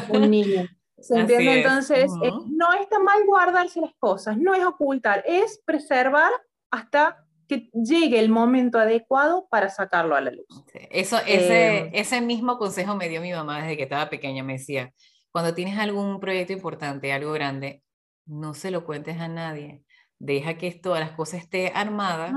un 0.08 0.30
niño. 0.30 0.66
¿Se 1.00 1.18
entiende? 1.18 1.58
Entonces, 1.58 2.10
eh, 2.22 2.30
no 2.50 2.72
está 2.80 2.98
mal 2.98 3.24
guardarse 3.26 3.80
las 3.80 3.94
cosas, 3.98 4.36
no 4.36 4.54
es 4.54 4.64
ocultar, 4.64 5.22
es 5.26 5.62
preservar 5.64 6.30
hasta 6.70 7.24
que 7.46 7.70
llegue 7.72 8.18
el 8.18 8.28
momento 8.28 8.78
adecuado 8.78 9.48
para 9.50 9.70
sacarlo 9.70 10.16
a 10.16 10.20
la 10.20 10.30
luz. 10.30 10.46
Eso, 10.90 11.18
ese, 11.26 11.78
eh, 11.78 11.90
ese 11.94 12.20
mismo 12.20 12.58
consejo 12.58 12.94
me 12.94 13.08
dio 13.08 13.20
mi 13.22 13.32
mamá 13.32 13.62
desde 13.62 13.76
que 13.76 13.84
estaba 13.84 14.10
pequeña. 14.10 14.42
Me 14.42 14.54
decía, 14.54 14.92
cuando 15.30 15.54
tienes 15.54 15.78
algún 15.78 16.20
proyecto 16.20 16.52
importante, 16.52 17.12
algo 17.12 17.32
grande, 17.32 17.82
no 18.26 18.52
se 18.52 18.70
lo 18.70 18.84
cuentes 18.84 19.18
a 19.18 19.28
nadie 19.28 19.82
deja 20.18 20.58
que 20.58 20.70
todas 20.72 21.00
las 21.00 21.12
cosas 21.12 21.40
esté 21.40 21.72
armada, 21.74 22.32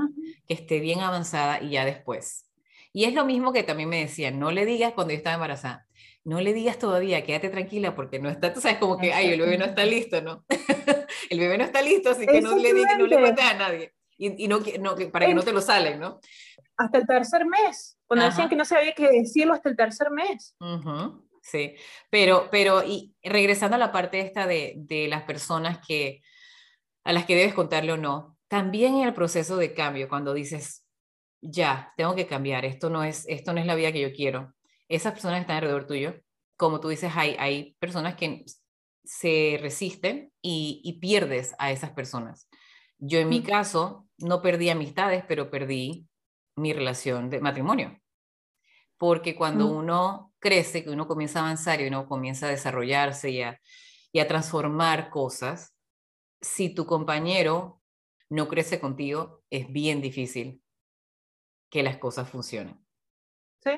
que 0.46 0.54
esté 0.54 0.80
bien 0.80 1.00
avanzada 1.00 1.60
y 1.60 1.70
ya 1.70 1.84
después. 1.84 2.48
Y 2.92 3.04
es 3.04 3.14
lo 3.14 3.24
mismo 3.24 3.52
que 3.52 3.62
también 3.62 3.88
me 3.88 4.00
decían, 4.00 4.38
no 4.38 4.50
le 4.50 4.66
digas 4.66 4.92
cuando 4.92 5.12
yo 5.12 5.16
estaba 5.16 5.34
embarazada, 5.34 5.86
no 6.24 6.40
le 6.40 6.52
digas 6.52 6.78
todavía, 6.78 7.24
quédate 7.24 7.48
tranquila 7.48 7.94
porque 7.94 8.18
no 8.18 8.28
está, 8.28 8.52
tú 8.52 8.60
sabes 8.60 8.78
como 8.78 8.96
que, 8.98 9.12
ay, 9.12 9.32
el 9.32 9.40
bebé 9.40 9.58
no 9.58 9.64
está 9.64 9.84
listo, 9.84 10.20
¿no? 10.22 10.44
el 11.30 11.38
bebé 11.38 11.58
no 11.58 11.64
está 11.64 11.82
listo, 11.82 12.10
así 12.10 12.26
que 12.26 12.40
no 12.40 12.56
le 12.56 12.72
digas, 12.72 12.98
no 12.98 13.06
le 13.06 13.18
cuentes 13.18 13.44
a 13.44 13.54
nadie. 13.54 13.94
Y, 14.18 14.46
no, 14.46 14.60
no, 14.78 14.94
para 15.10 15.26
que 15.26 15.34
no 15.34 15.42
te 15.42 15.52
lo 15.52 15.60
salen, 15.60 15.98
¿no? 15.98 16.20
Hasta 16.76 16.98
el 16.98 17.06
tercer 17.06 17.44
mes, 17.44 17.98
cuando 18.06 18.24
decían 18.24 18.48
que 18.48 18.54
no 18.54 18.64
se 18.64 18.76
había 18.76 18.92
que 18.92 19.08
decirlo 19.08 19.52
hasta 19.52 19.68
el 19.68 19.76
tercer 19.76 20.10
mes. 20.10 20.56
Sí, 21.42 21.74
pero, 22.08 22.48
pero 22.52 22.84
y 22.84 23.16
regresando 23.20 23.74
a 23.74 23.80
la 23.80 23.90
parte 23.90 24.20
esta 24.20 24.46
de, 24.46 24.74
de 24.76 25.08
las 25.08 25.24
personas 25.24 25.84
que, 25.84 26.22
a 27.02 27.12
las 27.12 27.26
que 27.26 27.34
debes 27.34 27.54
contarle 27.54 27.92
o 27.92 27.96
no. 27.96 28.38
También 28.46 28.94
en 28.94 29.08
el 29.08 29.14
proceso 29.14 29.56
de 29.56 29.74
cambio, 29.74 30.08
cuando 30.08 30.34
dices, 30.34 30.84
ya, 31.40 31.92
tengo 31.96 32.14
que 32.14 32.26
cambiar, 32.28 32.64
esto 32.64 32.90
no 32.90 33.02
es, 33.02 33.24
esto 33.28 33.52
no 33.52 33.60
es 33.60 33.66
la 33.66 33.74
vida 33.74 33.92
que 33.92 34.00
yo 34.00 34.12
quiero. 34.12 34.54
Esas 34.92 35.14
personas 35.14 35.38
que 35.38 35.40
están 35.42 35.56
alrededor 35.56 35.86
tuyo, 35.86 36.14
como 36.58 36.78
tú 36.78 36.88
dices, 36.88 37.10
hay, 37.16 37.34
hay 37.38 37.74
personas 37.78 38.14
que 38.14 38.44
se 39.04 39.58
resisten 39.58 40.30
y, 40.42 40.98
pierdes 41.00 41.54
a 41.58 41.72
esas 41.72 41.92
personas. 41.92 42.46
Yo 42.98 43.18
en 43.18 43.30
mi 43.30 43.42
caso 43.42 44.06
no 44.18 44.42
perdí 44.42 44.68
amistades, 44.68 45.24
pero 45.26 45.50
perdí 45.50 46.06
mi 46.56 46.74
relación 46.74 47.30
de 47.30 47.40
matrimonio. 47.40 47.98
Porque 48.98 49.34
cuando 49.34 49.66
uno 49.66 50.34
crece, 50.38 50.84
que 50.84 50.90
uno 50.90 51.08
comienza 51.08 51.40
a 51.40 51.44
avanzar 51.44 51.80
y 51.80 51.88
uno 51.88 52.06
comienza 52.06 52.46
a 52.46 52.50
desarrollarse 52.50 53.30
y 53.30 53.42
y 54.14 54.20
a 54.20 54.28
transformar 54.28 55.08
cosas, 55.08 55.74
si 56.42 56.74
tu 56.74 56.84
compañero 56.84 57.80
no 58.28 58.46
crece 58.46 58.78
contigo, 58.78 59.42
es 59.48 59.72
bien 59.72 60.02
difícil 60.02 60.62
que 61.70 61.82
las 61.82 61.96
cosas 61.96 62.28
funcionen. 62.28 62.78
Sí. 63.64 63.70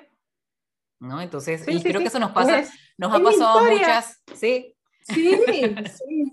¿No? 1.00 1.20
Entonces, 1.20 1.66
y 1.68 1.83
creo 1.83 2.00
que 2.00 2.07
eso 2.07 2.18
nos 2.18 2.33
pasa, 2.33 2.64
nos 2.96 3.12
ha 3.12 3.20
pasado 3.20 3.64
muchas, 3.64 4.22
¿sí? 4.35 4.76
Sí, 5.02 5.38
sí. 5.46 6.33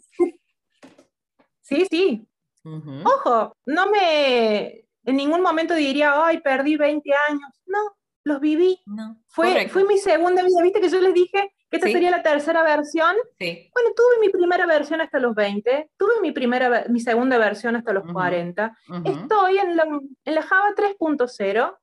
Sí, 1.61 1.87
sí. 1.89 2.27
Ojo, 2.63 3.55
no 3.65 3.89
me, 3.89 4.85
en 5.05 5.15
ningún 5.15 5.41
momento 5.41 5.73
diría, 5.73 6.25
ay, 6.25 6.41
perdí 6.41 6.75
20 6.75 7.09
años. 7.29 7.49
No, 7.65 7.79
los 8.23 8.39
viví. 8.39 8.79
No, 8.85 9.17
fue, 9.27 9.67
fue 9.69 9.83
mi 9.85 9.97
segunda 9.97 10.43
vida. 10.43 10.61
¿Viste 10.61 10.81
que 10.81 10.89
yo 10.89 11.01
les 11.01 11.13
dije 11.13 11.53
que 11.69 11.77
esta 11.77 11.87
sería 11.87 12.11
la 12.11 12.21
tercera 12.21 12.63
versión? 12.63 13.15
Sí. 13.39 13.69
Bueno, 13.73 13.89
tuve 13.95 14.19
mi 14.19 14.29
primera 14.29 14.65
versión 14.65 15.01
hasta 15.01 15.19
los 15.19 15.33
20, 15.33 15.91
tuve 15.97 16.21
mi, 16.21 16.31
primera, 16.31 16.85
mi 16.89 16.99
segunda 16.99 17.37
versión 17.37 17.75
hasta 17.75 17.93
los 17.93 18.03
40. 18.11 18.77
Estoy 19.05 19.57
en 19.57 19.75
la, 19.75 19.83
en 20.25 20.35
la 20.35 20.41
Java 20.43 20.73
3.0. 20.75 21.77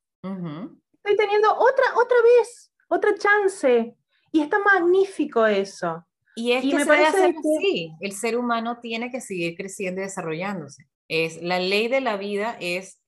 Estoy 0.92 1.16
teniendo 1.16 1.52
otra, 1.54 1.84
otra 1.96 2.16
vez, 2.22 2.67
otra 2.88 3.14
chance. 3.16 3.94
Y 4.32 4.40
está 4.40 4.58
magnífico 4.58 5.46
eso. 5.46 6.04
Y 6.34 6.52
es 6.52 6.62
que 6.62 6.74
me 6.74 6.86
parece 6.86 7.34
así. 7.36 7.92
El 8.00 8.12
ser 8.12 8.36
humano 8.36 8.78
tiene 8.80 9.10
que 9.10 9.20
seguir 9.20 9.56
creciendo 9.56 10.00
y 10.00 10.04
desarrollándose. 10.04 10.84
Es, 11.08 11.42
la 11.42 11.58
ley 11.58 11.88
de 11.88 12.00
la 12.00 12.16
vida 12.16 12.56
es 12.60 13.00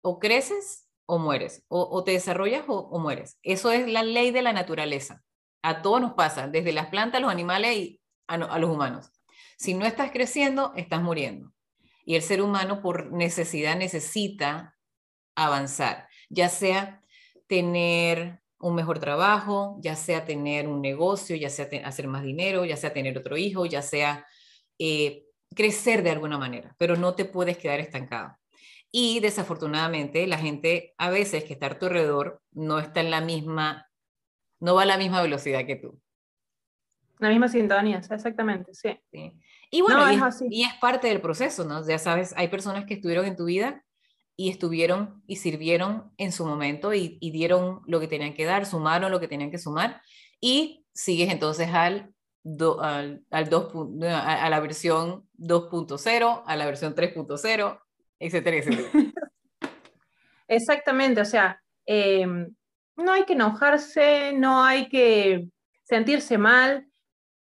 o 0.00 0.18
creces 0.18 0.88
o 1.06 1.18
mueres, 1.18 1.62
o, 1.68 2.02
te 2.04 2.12
desarrollas 2.12 2.64
o, 2.66 2.98
mueres. 2.98 3.38
Eso 3.42 3.70
es 3.70 3.86
la 3.86 4.02
ley 4.02 4.30
de 4.30 4.42
la 4.42 4.52
naturaleza. 4.52 5.22
A 5.62 5.82
todos 5.82 6.00
nos 6.00 6.14
pasa, 6.14 6.48
desde 6.48 6.72
las 6.72 6.86
plantas, 6.86 7.20
los 7.20 7.30
animales 7.30 7.76
y 7.76 8.00
a, 8.26 8.38
los 8.38 8.70
humanos. 8.70 9.10
Si 9.58 9.74
no 9.74 9.84
estás 9.84 10.10
creciendo, 10.10 10.72
estás 10.76 11.02
muriendo. 11.02 11.52
Y 12.06 12.16
el 12.16 12.22
ser 12.22 12.40
humano 12.42 12.80
por 12.80 13.12
necesidad 13.12 13.76
necesita 13.76 14.76
avanzar, 15.34 16.08
ya 16.28 16.48
sea 16.48 17.02
tener 17.46 18.40
un 18.64 18.74
mejor 18.74 18.98
trabajo, 18.98 19.76
ya 19.80 19.94
sea 19.94 20.24
tener 20.24 20.66
un 20.66 20.80
negocio, 20.80 21.36
ya 21.36 21.50
sea 21.50 21.68
hacer 21.84 22.08
más 22.08 22.22
dinero, 22.22 22.64
ya 22.64 22.78
sea 22.78 22.94
tener 22.94 23.18
otro 23.18 23.36
hijo, 23.36 23.66
ya 23.66 23.82
sea 23.82 24.26
eh, 24.78 25.24
crecer 25.54 26.02
de 26.02 26.10
alguna 26.10 26.38
manera, 26.38 26.74
pero 26.78 26.96
no 26.96 27.14
te 27.14 27.26
puedes 27.26 27.58
quedar 27.58 27.78
estancado. 27.78 28.38
Y 28.90 29.20
desafortunadamente 29.20 30.26
la 30.26 30.38
gente 30.38 30.94
a 30.96 31.10
veces 31.10 31.44
que 31.44 31.52
está 31.52 31.66
a 31.66 31.78
tu 31.78 31.86
alrededor 31.86 32.40
no 32.52 32.78
está 32.78 33.00
en 33.00 33.10
la 33.10 33.20
misma, 33.20 33.86
no 34.60 34.74
va 34.74 34.82
a 34.82 34.86
la 34.86 34.96
misma 34.96 35.20
velocidad 35.20 35.66
que 35.66 35.76
tú. 35.76 36.00
La 37.18 37.28
misma 37.28 37.48
sintonía, 37.48 37.98
exactamente, 37.98 38.72
sí. 38.72 38.98
Y 39.70 39.82
bueno, 39.82 40.10
y, 40.10 40.14
es, 40.14 40.42
y, 40.48 40.62
es, 40.62 40.72
parte 40.80 41.08
del 41.08 41.20
proceso, 41.20 41.64
¿no? 41.64 41.86
Ya 41.86 41.98
sabes, 41.98 42.32
hay 42.38 42.48
personas 42.48 42.86
que 42.86 42.94
estuvieron 42.94 43.26
en 43.26 43.36
tu 43.36 43.44
vida 43.44 43.83
y 44.36 44.50
estuvieron 44.50 45.22
y 45.26 45.36
sirvieron 45.36 46.12
en 46.16 46.32
su 46.32 46.44
momento 46.46 46.92
y, 46.92 47.18
dieron 47.20 47.80
lo 47.86 48.00
que 48.00 48.08
tenían 48.08 48.34
que 48.34 48.44
dar, 48.44 48.66
sumaron 48.66 49.10
lo 49.10 49.20
que 49.20 49.28
tenían 49.28 49.50
que 49.50 49.58
sumar 49.58 50.00
y 50.40 50.84
sigues 50.92 51.30
entonces 51.30 51.68
al, 51.72 52.14
al, 52.80 53.48
2, 53.48 53.72
a, 54.04 54.44
a 54.44 54.50
la 54.50 54.60
versión 54.60 55.28
2.0, 55.38 56.42
a 56.46 56.56
la 56.56 56.66
versión 56.66 56.94
3.0, 56.94 57.80
etcétera, 58.18 58.56
Exactamente, 60.48 61.20
o 61.20 61.24
sea, 61.24 61.60
em, 61.86 62.54
no 62.96 63.12
hay 63.12 63.24
que 63.24 63.32
enojarse, 63.32 64.32
no 64.34 64.62
hay 64.62 64.88
que 64.88 65.48
sentirse 65.84 66.38
mal. 66.38 66.86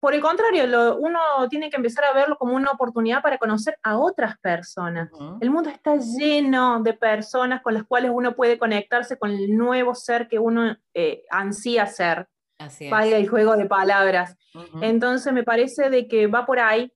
Por 0.01 0.15
el 0.15 0.21
contrario, 0.21 0.97
uno 0.97 1.19
tiene 1.47 1.69
que 1.69 1.75
empezar 1.75 2.05
a 2.05 2.13
verlo 2.13 2.35
como 2.35 2.55
una 2.55 2.71
oportunidad 2.71 3.21
para 3.21 3.37
conocer 3.37 3.77
a 3.83 3.99
otras 3.99 4.35
personas. 4.39 5.11
El 5.39 5.51
mundo 5.51 5.69
está 5.69 5.95
lleno 5.95 6.81
de 6.81 6.93
personas 6.93 7.61
con 7.61 7.75
las 7.75 7.83
cuales 7.83 8.09
uno 8.11 8.35
puede 8.35 8.57
conectarse 8.57 9.19
con 9.19 9.29
el 9.29 9.55
nuevo 9.55 9.93
ser 9.93 10.27
que 10.27 10.39
uno 10.39 10.75
eh, 10.95 11.23
ansía 11.29 11.85
ser. 11.85 12.27
Así 12.57 12.89
el 12.89 13.29
juego 13.29 13.55
de 13.55 13.67
palabras. 13.67 14.35
Entonces 14.81 15.31
me 15.33 15.43
parece 15.43 15.91
de 15.91 16.07
que 16.07 16.25
va 16.25 16.47
por 16.47 16.59
ahí. 16.59 16.91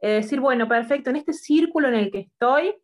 Eh, 0.00 0.12
decir, 0.12 0.40
bueno, 0.40 0.66
perfecto, 0.66 1.10
en 1.10 1.16
este 1.16 1.34
círculo 1.34 1.88
en 1.88 1.94
el 1.94 2.10
que 2.10 2.20
estoy, 2.20 2.74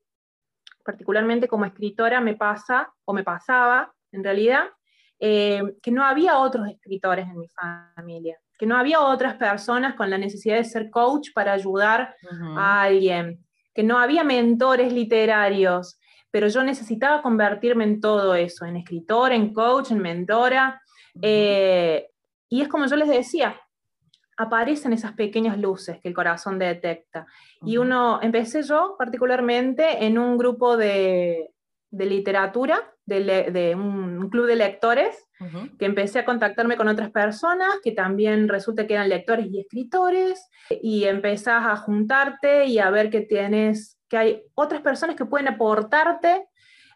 particularmente 0.84 1.48
como 1.48 1.64
escritora, 1.64 2.20
me 2.20 2.36
pasa, 2.36 2.92
o 3.06 3.14
me 3.14 3.24
pasaba, 3.24 3.90
en 4.12 4.22
realidad, 4.22 4.64
eh, 5.18 5.62
que 5.82 5.90
no 5.90 6.04
había 6.04 6.38
otros 6.38 6.68
escritores 6.68 7.26
en 7.26 7.38
mi 7.38 7.48
familia, 7.48 8.38
que 8.62 8.66
no 8.68 8.76
había 8.76 9.00
otras 9.00 9.34
personas 9.34 9.96
con 9.96 10.08
la 10.08 10.16
necesidad 10.16 10.54
de 10.54 10.62
ser 10.62 10.88
coach 10.88 11.30
para 11.34 11.52
ayudar 11.52 12.14
a 12.56 12.82
alguien, 12.82 13.44
que 13.74 13.82
no 13.82 13.98
había 13.98 14.22
mentores 14.22 14.92
literarios, 14.92 15.98
pero 16.30 16.46
yo 16.46 16.62
necesitaba 16.62 17.22
convertirme 17.22 17.82
en 17.82 18.00
todo 18.00 18.36
eso, 18.36 18.64
en 18.64 18.76
escritora, 18.76 19.34
en 19.34 19.52
coach, 19.52 19.90
en 19.90 19.98
mentora. 19.98 20.80
Eh, 21.20 22.06
y 22.48 22.60
es 22.60 22.68
como 22.68 22.86
yo 22.86 22.94
les 22.94 23.08
decía, 23.08 23.60
aparecen 24.36 24.92
esas 24.92 25.14
pequeñas 25.14 25.58
luces 25.58 25.98
que 26.00 26.10
el 26.10 26.14
corazón 26.14 26.56
detecta. 26.56 27.26
Y 27.62 27.78
uno, 27.78 28.20
empecé 28.22 28.62
yo 28.62 28.94
particularmente 28.96 30.04
en 30.06 30.18
un 30.18 30.38
grupo 30.38 30.76
de, 30.76 31.50
literatura, 31.90 32.91
de, 33.06 33.74
un, 33.76 34.28
club 34.30 34.46
de 34.46 34.56
lectores, 34.56 35.16
que 35.78 35.86
empecé 35.86 36.20
a 36.20 36.24
contactarme 36.24 36.76
con 36.76 36.86
otras 36.86 37.10
personas 37.10 37.68
que 37.82 37.90
también 37.90 38.48
resulta 38.48 38.86
que 38.86 38.94
eran 38.94 39.08
lectores 39.08 39.46
y 39.50 39.60
escritores, 39.60 40.48
y 40.70 41.04
empezás 41.04 41.66
a 41.66 41.76
juntarte 41.76 42.66
y 42.66 42.78
a 42.78 42.90
ver 42.90 43.10
que 43.10 43.22
tienes, 43.22 43.98
que 44.08 44.16
hay 44.16 44.42
otras 44.54 44.82
personas 44.82 45.16
que 45.16 45.24
pueden 45.24 45.48
aportarte 45.48 46.46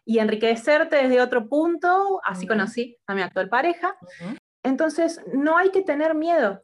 y 0.05 0.19
enriquecerte 0.19 0.95
desde 0.95 1.21
otro 1.21 1.49
punto, 1.49 2.21
así 2.23 2.47
conocí 2.47 2.97
a 3.05 3.15
mi 3.15 3.21
actual 3.21 3.49
pareja. 3.49 3.97
Entonces, 4.63 5.21
no 5.33 5.57
hay 5.57 5.71
que 5.71 5.81
tener 5.81 6.15
miedo, 6.15 6.63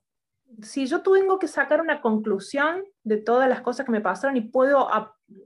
si 0.62 0.86
yo 0.86 1.02
tengo 1.02 1.40
que 1.40 1.48
sacar 1.48 1.82
una 1.82 2.02
conclusión 2.02 2.84
de 3.04 3.18
todas 3.18 3.50
las 3.50 3.62
cosas 3.62 3.86
que 3.86 3.92
me 3.92 4.02
pasaron 4.02 4.38
y 4.38 4.42
puedo, 4.42 4.88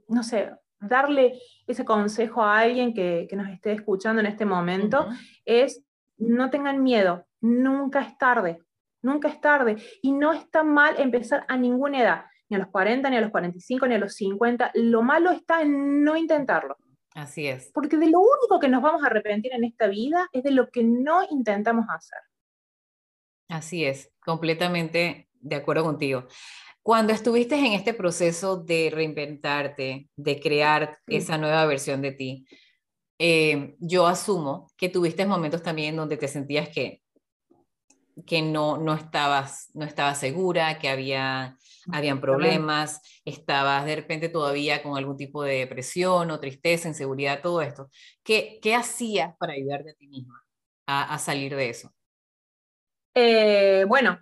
no 0.08 0.22
sé, 0.22 0.52
darle 0.80 1.38
ese 1.66 1.84
consejo 1.84 2.42
a 2.42 2.58
alguien 2.58 2.94
que, 2.94 3.28
nos 3.32 3.48
esté 3.48 3.72
escuchando 3.72 4.20
en 4.20 4.26
este 4.26 4.44
momento, 4.44 5.08
es 5.44 5.84
no 6.16 6.50
tengan 6.50 6.82
miedo, 6.82 7.26
nunca 7.40 8.00
es 8.00 8.16
tarde, 8.18 8.58
nunca 9.02 9.28
es 9.28 9.40
tarde. 9.40 9.76
Y 10.02 10.12
no 10.12 10.32
está 10.32 10.62
mal 10.62 10.94
empezar 10.98 11.44
a 11.48 11.56
ninguna 11.56 12.02
edad, 12.02 12.24
ni 12.48 12.56
a 12.56 12.60
los 12.60 12.68
40, 12.68 13.10
ni 13.10 13.16
a 13.16 13.20
los 13.20 13.30
45, 13.30 13.86
ni 13.86 13.94
a 13.94 13.98
los 13.98 14.14
50. 14.14 14.72
Lo 14.74 15.02
malo 15.02 15.30
está 15.30 15.62
en 15.62 16.02
no 16.04 16.16
intentarlo. 16.16 16.76
Así 17.14 17.46
es. 17.46 17.70
Porque 17.74 17.96
de 17.96 18.10
lo 18.10 18.20
único 18.20 18.60
que 18.60 18.68
nos 18.68 18.82
vamos 18.82 19.02
a 19.02 19.06
arrepentir 19.06 19.52
en 19.52 19.64
esta 19.64 19.88
vida 19.88 20.28
es 20.32 20.42
de 20.44 20.52
lo 20.52 20.70
que 20.70 20.84
no 20.84 21.22
intentamos 21.30 21.86
hacer. 21.88 22.20
Así 23.48 23.84
es, 23.84 24.12
completamente 24.24 25.28
de 25.40 25.56
acuerdo 25.56 25.84
contigo. 25.84 26.26
Cuando 26.88 27.12
estuviste 27.12 27.54
en 27.54 27.74
este 27.74 27.92
proceso 27.92 28.56
de 28.56 28.88
reinventarte, 28.90 30.08
de 30.16 30.40
crear 30.40 30.98
esa 31.06 31.36
nueva 31.36 31.66
versión 31.66 32.00
de 32.00 32.12
ti, 32.12 32.46
eh, 33.18 33.76
yo 33.78 34.06
asumo 34.06 34.70
que 34.74 34.88
tuviste 34.88 35.26
momentos 35.26 35.62
también 35.62 35.96
donde 35.96 36.16
te 36.16 36.28
sentías 36.28 36.70
que, 36.70 37.02
que 38.26 38.40
no, 38.40 38.78
no, 38.78 38.94
estabas, 38.94 39.68
no 39.74 39.84
estabas 39.84 40.18
segura, 40.18 40.78
que 40.78 40.88
había, 40.88 41.58
habían 41.92 42.22
problemas, 42.22 43.02
estabas 43.26 43.84
de 43.84 43.96
repente 43.96 44.30
todavía 44.30 44.82
con 44.82 44.96
algún 44.96 45.18
tipo 45.18 45.42
de 45.42 45.56
depresión 45.56 46.30
o 46.30 46.40
tristeza, 46.40 46.88
inseguridad, 46.88 47.42
todo 47.42 47.60
esto. 47.60 47.90
¿Qué, 48.22 48.60
qué 48.62 48.74
hacías 48.74 49.36
para 49.36 49.52
ayudarte 49.52 49.90
a 49.90 49.94
ti 49.94 50.08
misma 50.08 50.42
a 50.86 51.18
salir 51.18 51.54
de 51.54 51.68
eso? 51.68 51.92
Eh, 53.14 53.84
bueno, 53.86 54.18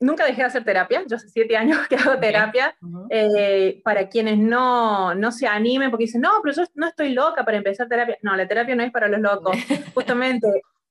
nunca 0.00 0.24
dejé 0.24 0.40
de 0.40 0.46
hacer 0.46 0.64
terapia, 0.64 1.04
yo 1.06 1.16
hace 1.16 1.28
siete 1.28 1.56
años 1.56 1.78
que 1.88 1.96
hago 1.96 2.18
terapia. 2.18 2.74
Eh, 3.10 3.80
para 3.84 4.08
quienes 4.08 4.38
no, 4.38 5.14
no 5.14 5.30
se 5.30 5.46
animen 5.46 5.90
porque 5.90 6.04
dicen, 6.04 6.22
no, 6.22 6.30
pero 6.42 6.56
yo 6.56 6.64
no 6.74 6.88
estoy 6.88 7.10
loca 7.10 7.44
para 7.44 7.58
empezar 7.58 7.88
terapia. 7.88 8.18
No, 8.22 8.34
la 8.34 8.48
terapia 8.48 8.74
no 8.74 8.82
es 8.82 8.90
para 8.90 9.08
los 9.08 9.20
locos, 9.20 9.56
justamente 9.94 10.48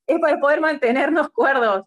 es 0.08 0.20
para 0.20 0.40
poder 0.40 0.62
mantenernos 0.62 1.30
cuerdos, 1.34 1.86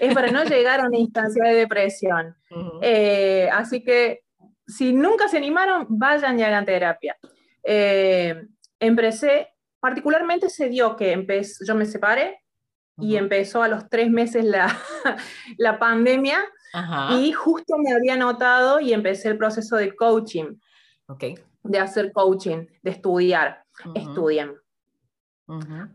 es 0.00 0.14
para 0.14 0.30
no 0.30 0.44
llegar 0.44 0.80
a 0.80 0.86
una 0.86 0.98
instancia 0.98 1.44
de 1.44 1.54
depresión. 1.54 2.36
Eh, 2.82 3.48
así 3.52 3.82
que 3.82 4.20
si 4.66 4.92
nunca 4.92 5.28
se 5.28 5.36
animaron, 5.36 5.86
vayan 5.88 6.38
y 6.38 6.42
hagan 6.42 6.64
terapia. 6.64 7.16
empecé, 8.78 9.48
particularmente 9.80 10.48
se 10.48 10.68
dio 10.68 10.96
que 10.96 11.26
yo 11.66 11.74
me 11.74 11.86
separé, 11.86 12.40
y 13.00 13.16
empezó 13.16 13.62
a 13.62 13.68
los 13.68 13.88
tres 13.88 14.10
meses 14.10 14.44
la, 14.44 14.76
la 15.56 15.78
pandemia 15.78 16.44
y 17.18 17.32
justo 17.32 17.76
me 17.78 17.92
había 17.92 18.16
notado 18.16 18.80
y 18.80 18.92
empecé 18.92 19.28
el 19.28 19.38
proceso 19.38 19.76
de 19.76 19.94
coaching, 19.94 20.56
okay. 21.06 21.34
de 21.62 21.78
hacer 21.78 22.12
coaching, 22.12 22.66
de 22.82 22.90
estudiar. 22.90 23.64
Estudien. 23.94 24.54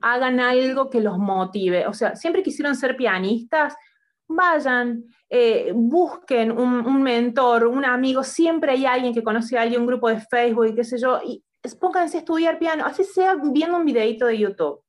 Hagan 0.02 0.40
algo 0.40 0.90
que 0.90 1.00
los 1.00 1.18
motive. 1.18 1.88
O 1.88 1.94
sea, 1.94 2.16
siempre 2.16 2.44
quisieron 2.44 2.76
ser 2.76 2.98
pianistas, 2.98 3.76
vayan, 4.28 5.06
eh, 5.30 5.72
busquen 5.74 6.52
un, 6.52 6.86
un, 6.86 7.04
mentor, 7.04 7.68
un 7.68 7.86
amigo, 7.86 8.24
siempre 8.24 8.72
hay 8.72 8.86
alguien 8.86 9.14
que 9.14 9.24
conoce 9.24 9.58
a 9.58 9.62
alguien, 9.62 9.82
un 9.82 9.88
grupo 9.88 10.10
de 10.10 10.20
Facebook, 10.20 10.76
qué 10.76 10.84
sé 10.84 10.98
yo, 10.98 11.22
y 11.24 11.44
pónganse 11.80 12.18
a 12.18 12.20
estudiar 12.22 12.60
piano, 12.60 12.86
así 12.86 13.04
sea 13.04 13.36
viendo 13.36 13.78
un 13.78 13.86
videito 13.86 14.26
de 14.26 14.40
YouTube 14.40 14.85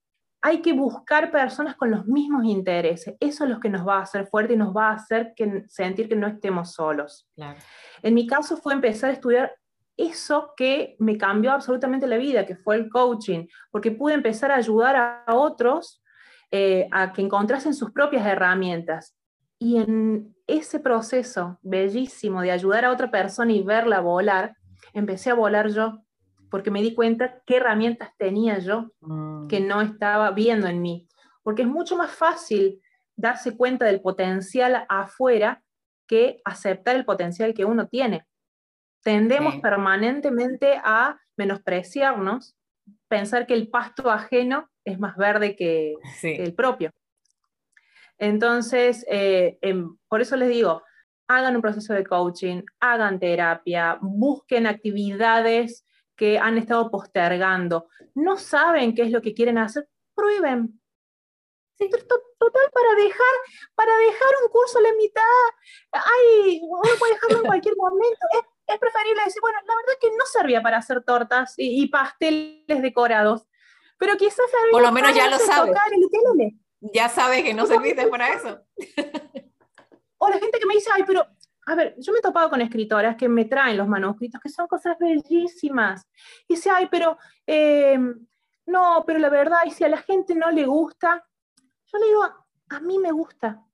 hay 0.47 0.63
que 0.63 0.73
buscar 0.73 1.33
personas 1.33 1.75
con 1.75 1.91
los 1.91 2.07
mismos 2.07 2.45
intereses. 2.45 3.17
Eso 3.19 3.43
es 3.43 3.51
lo 3.51 3.59
que 3.59 3.69
nos 3.69 3.85
va 3.85 3.99
a 3.99 4.03
hacer 4.03 4.29
fuerte 4.29 4.53
y 4.53 4.57
nos 4.57 4.73
va 4.73 4.91
a 4.91 4.95
hacer 4.95 5.33
que, 5.35 5.65
sentir 5.67 6.09
que 6.09 6.15
no 6.15 6.29
estemos 6.29 6.73
solos. 6.73 7.29
En 8.01 8.15
mi 8.15 8.29
caso 8.29 8.57
fue 8.57 8.73
empezar 8.73 9.11
a 9.11 9.15
estudiar 9.15 9.57
eso 9.97 10.53
que 10.57 10.95
me 11.01 11.19
cambió 11.19 11.51
absolutamente 11.51 12.07
la 12.07 12.17
vida, 12.17 12.47
que 12.47 12.55
fue 12.55 12.77
el 12.77 12.89
coaching, 12.89 13.49
porque 13.73 13.91
pude 13.91 14.15
empezar 14.15 14.53
a 14.53 14.55
ayudar 14.55 14.95
a 15.27 15.35
otros 15.35 16.01
eh, 16.53 16.87
a 16.93 17.13
que 17.13 17.23
encontrasen 17.23 17.75
sus 17.75 17.91
propias 17.91 18.25
herramientas. 18.25 19.17
Y 19.59 19.79
en 19.79 20.33
ese 20.47 20.79
proceso 20.79 21.59
bellísimo 21.63 22.41
de 22.41 22.53
ayudar 22.53 22.85
a 22.85 22.93
otra 22.93 23.11
persona 23.11 23.53
y 23.53 23.65
verla 23.65 23.99
volar, 23.99 24.55
empecé 24.93 25.31
a 25.31 25.35
volar 25.35 25.71
yo 25.71 26.06
porque 26.51 26.71
me 26.71 26.83
di 26.83 26.95
cuenta 26.95 27.43
qué 27.47 27.57
herramientas 27.57 28.11
tenía 28.17 28.59
yo 28.59 28.93
mm. 29.01 29.49
que 29.49 29.61
no 29.61 29.81
estaba 29.81 30.31
viendo 30.31 30.67
en 30.67 30.81
mí. 30.83 31.09
Porque 31.43 31.63
es 31.63 31.69
mucho 31.69 31.97
más 31.97 32.11
fácil 32.11 32.81
darse 33.17 33.57
cuenta 33.57 33.87
del 33.87 34.01
potencial 34.01 34.85
afuera 34.89 35.63
que 36.07 36.41
aceptar 36.45 36.97
el 36.97 37.05
potencial 37.05 37.55
que 37.55 37.65
uno 37.65 37.89
tiene. 37.89 38.27
Tendemos 39.03 39.57
permanentemente 39.61 40.81
a 40.83 41.21
menospreciarnos, 41.37 42.57
pensar 43.09 43.47
que 43.47 43.55
el 43.55 43.69
pasto 43.69 44.11
ajeno 44.11 44.69
es 44.85 44.99
más 44.99 45.17
verde 45.17 45.57
que, 45.57 45.95
el 46.23 46.55
propio. 46.55 46.93
Entonces, 48.19 49.05
eh, 49.09 49.59
em, 49.61 49.97
por 50.09 50.21
eso 50.21 50.37
les 50.37 50.49
digo, 50.49 50.83
hagan 51.29 51.57
un 51.57 51.63
proceso 51.63 51.93
de 51.93 52.05
coaching, 52.05 52.63
hagan 52.81 53.19
terapia, 53.19 53.99
busquen 54.01 54.67
actividades 54.67 55.86
que 56.17 56.39
han 56.39 56.59
estado 56.59 56.91
postergando, 56.91 57.89
no 58.15 58.37
saben 58.37 58.95
qué 58.95 59.03
es 59.03 59.11
lo 59.11 59.21
que 59.21 59.35
quieren 59.35 59.59
hacer, 59.59 59.89
prueben. 60.15 60.81
Total, 61.79 62.71
para 62.73 62.95
dejar, 62.95 63.35
para 63.75 63.97
dejar 63.97 64.29
un 64.43 64.49
curso 64.51 64.79
a 64.79 64.83
la 64.83 64.93
mitad, 64.95 65.23
ay, 65.93 66.61
uno 66.63 66.83
puede 66.99 67.15
dejarlo 67.15 67.39
en 67.39 67.45
cualquier 67.47 67.77
momento. 67.77 68.27
Es, 68.67 68.79
preferible 68.79 69.23
decir, 69.25 69.41
bueno, 69.41 69.59
la 69.67 69.77
verdad 69.77 69.93
es 69.93 69.99
que 70.01 70.17
no 70.17 70.25
servía 70.27 70.63
para 70.63 70.79
hacer 70.79 71.03
tortas 71.05 71.55
y, 71.57 71.87
pasteles 71.89 72.83
decorados, 72.83 73.47
pero 73.99 74.17
quizás... 74.17 74.47
Por 74.71 74.83
lo 74.83 74.93
menos 74.93 75.15
ya 75.15 75.31
lo 75.31 75.39
sabes. 75.39 75.75
Ya 76.81 77.09
sabes 77.09 77.43
que 77.43 77.55
no 77.55 77.67
serviste 77.67 78.07
para 78.09 78.33
eso. 78.35 78.61
O 80.19 80.29
la 80.29 80.39
gente 80.39 80.59
que 80.59 80.67
me 80.67 80.75
dice, 80.75 80.91
ay, 80.95 81.03
pero 81.07 81.27
a 81.67 81.75
ver, 81.75 81.97
yo 81.99 82.13
me 82.13 82.21
he 82.21 82.23
topado 82.23 82.49
con 82.49 82.61
escritoras 82.61 83.17
que 83.17 83.29
me 83.29 83.45
traen 83.45 83.77
los 83.77 83.89
manuscritos, 83.89 84.41
que 84.41 84.49
son 84.49 84.69
cosas 84.69 84.97
bellísimas. 84.99 86.07
Y 86.47 86.55
dice, 86.55 86.71
ay, 86.71 86.87
pero 86.89 87.19
em, 87.45 88.25
no, 88.67 89.03
pero 89.05 89.19
la 89.19 89.29
verdad, 89.29 89.59
y 89.67 89.71
si 89.73 89.83
a 89.83 89.89
la 89.89 89.99
gente 89.99 90.35
no 90.37 90.51
le 90.51 90.65
gusta, 90.65 91.27
yo 91.87 91.99
le 91.99 92.07
digo, 92.07 92.23
a 92.69 92.81
mí 92.81 92.99
me 92.99 93.11
gusta. 93.11 93.65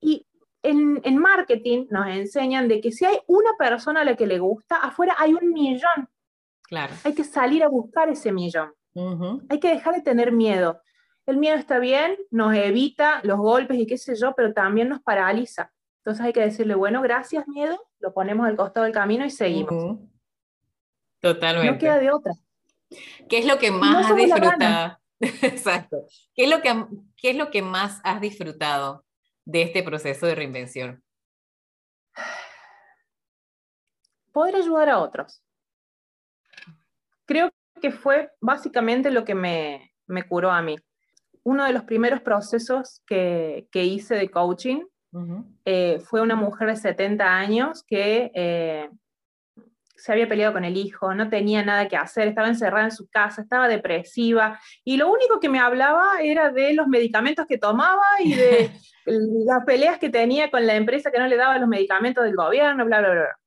Y 0.00 0.26
en, 0.62 1.00
en, 1.04 1.18
marketing 1.18 1.86
nos 1.90 2.06
enseñan 2.08 2.66
de 2.66 2.80
que 2.80 2.92
si 2.92 3.04
hay 3.04 3.18
una 3.26 3.50
persona 3.58 4.00
a 4.00 4.04
la 4.04 4.16
que 4.16 4.26
le 4.26 4.38
gusta, 4.38 4.76
afuera 4.76 5.14
hay 5.18 5.34
un 5.34 5.52
millón. 5.52 6.08
Claro. 6.62 6.94
Hay 7.04 7.14
que 7.14 7.24
salir 7.24 7.62
a 7.62 7.68
buscar 7.68 8.08
ese 8.08 8.32
millón. 8.32 8.72
Hay 9.48 9.60
que 9.60 9.68
dejar 9.68 9.94
de 9.94 10.02
tener 10.02 10.32
miedo. 10.32 10.80
El 11.26 11.36
miedo 11.36 11.56
está 11.56 11.78
bien, 11.78 12.16
nos 12.30 12.54
evita 12.54 13.20
los 13.22 13.38
golpes 13.38 13.78
y 13.78 13.86
qué 13.86 13.98
sé 13.98 14.14
yo, 14.16 14.34
pero 14.34 14.52
también 14.54 14.88
nos 14.88 15.00
paraliza. 15.02 15.70
Entonces 16.00 16.24
hay 16.24 16.32
que 16.32 16.40
decirle, 16.40 16.74
bueno, 16.74 17.02
gracias 17.02 17.46
miedo, 17.46 17.78
lo 17.98 18.14
ponemos 18.14 18.46
al 18.46 18.56
costado 18.56 18.84
del 18.84 18.94
camino 18.94 19.24
y 19.24 19.30
seguimos. 19.30 19.98
Totalmente. 21.20 21.72
No 21.72 21.78
queda 21.78 21.98
de 21.98 22.10
otra. 22.10 22.32
¿Qué 23.28 23.38
es 23.38 23.46
lo 23.46 23.58
que 23.58 23.70
más 23.70 24.10
has 24.10 24.16
disfrutado? 24.16 24.98
Exacto. 25.20 26.06
¿Qué 26.34 26.44
es, 26.44 26.50
lo 26.50 26.62
que, 26.62 26.86
¿Qué 27.16 27.30
es 27.30 27.36
lo 27.36 27.50
que 27.50 27.60
más 27.60 28.00
has 28.02 28.22
disfrutado 28.22 29.04
de 29.44 29.62
este 29.62 29.82
proceso 29.82 30.24
de 30.24 30.34
reinvención? 30.34 31.04
Poder 34.32 34.56
ayudar 34.56 34.88
a 34.88 35.00
otros. 35.00 35.42
Creo 37.26 37.50
que 37.82 37.90
fue 37.92 38.30
básicamente 38.40 39.10
lo 39.10 39.26
que 39.26 39.34
me, 39.34 39.92
me 40.06 40.26
curó 40.26 40.50
a 40.50 40.62
mí. 40.62 40.76
Uno 41.42 41.64
de 41.66 41.74
los 41.74 41.84
primeros 41.84 42.22
procesos 42.22 43.02
que, 43.06 43.68
que 43.70 43.84
hice 43.84 44.14
de 44.14 44.30
coaching 44.30 44.84
eh, 45.64 46.00
fue 46.04 46.20
una 46.20 46.36
mujer 46.36 46.68
de 46.68 46.76
70 46.76 47.24
años 47.24 47.82
que 47.84 48.30
eh, 48.34 48.88
se 50.00 50.12
había 50.12 50.28
peleado 50.28 50.54
con 50.54 50.64
el 50.64 50.76
hijo, 50.76 51.14
no 51.14 51.28
tenía 51.28 51.64
nada 51.64 51.88
que 51.88 51.96
hacer, 51.96 52.28
estaba 52.28 52.48
encerrada 52.48 52.84
en 52.84 52.92
su 52.92 53.08
casa, 53.08 53.42
estaba 53.42 53.68
depresiva 53.68 54.58
y 54.82 54.96
lo 54.96 55.10
único 55.12 55.40
que 55.40 55.48
me 55.48 55.58
hablaba 55.58 56.22
era 56.22 56.50
de 56.50 56.72
los 56.72 56.86
medicamentos 56.86 57.46
que 57.46 57.58
tomaba 57.58 58.04
y 58.24 58.34
de 58.34 58.70
las 59.04 59.64
peleas 59.64 59.98
que 59.98 60.08
tenía 60.08 60.50
con 60.50 60.66
la 60.66 60.74
empresa 60.74 61.10
que 61.10 61.18
no 61.18 61.26
le 61.26 61.36
daba 61.36 61.58
los 61.58 61.68
medicamentos 61.68 62.24
del 62.24 62.34
gobierno, 62.34 62.84
bla, 62.86 63.00
bla, 63.00 63.10
bla. 63.10 63.38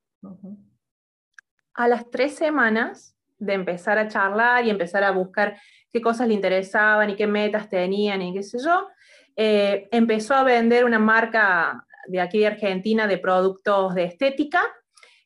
A 1.73 1.87
las 1.87 2.09
tres 2.11 2.35
semanas 2.35 3.17
de 3.39 3.53
empezar 3.53 3.97
a 3.97 4.07
charlar 4.07 4.65
y 4.65 4.69
empezar 4.69 5.03
a 5.03 5.11
buscar 5.11 5.57
qué 5.91 6.01
cosas 6.01 6.27
le 6.27 6.33
interesaban 6.35 7.09
y 7.09 7.15
qué 7.15 7.25
metas 7.25 7.69
tenían 7.69 8.21
y 8.21 8.33
qué 8.33 8.43
sé 8.43 8.59
yo, 8.63 8.87
eh, 9.35 9.87
empezó 9.91 10.35
a 10.35 10.43
vender 10.43 10.85
una 10.85 10.99
marca 10.99 11.85
de 12.07 12.21
aquí 12.21 12.39
de 12.39 12.47
Argentina 12.47 13.07
de 13.07 13.17
productos 13.17 13.95
de 13.95 14.05
estética. 14.05 14.61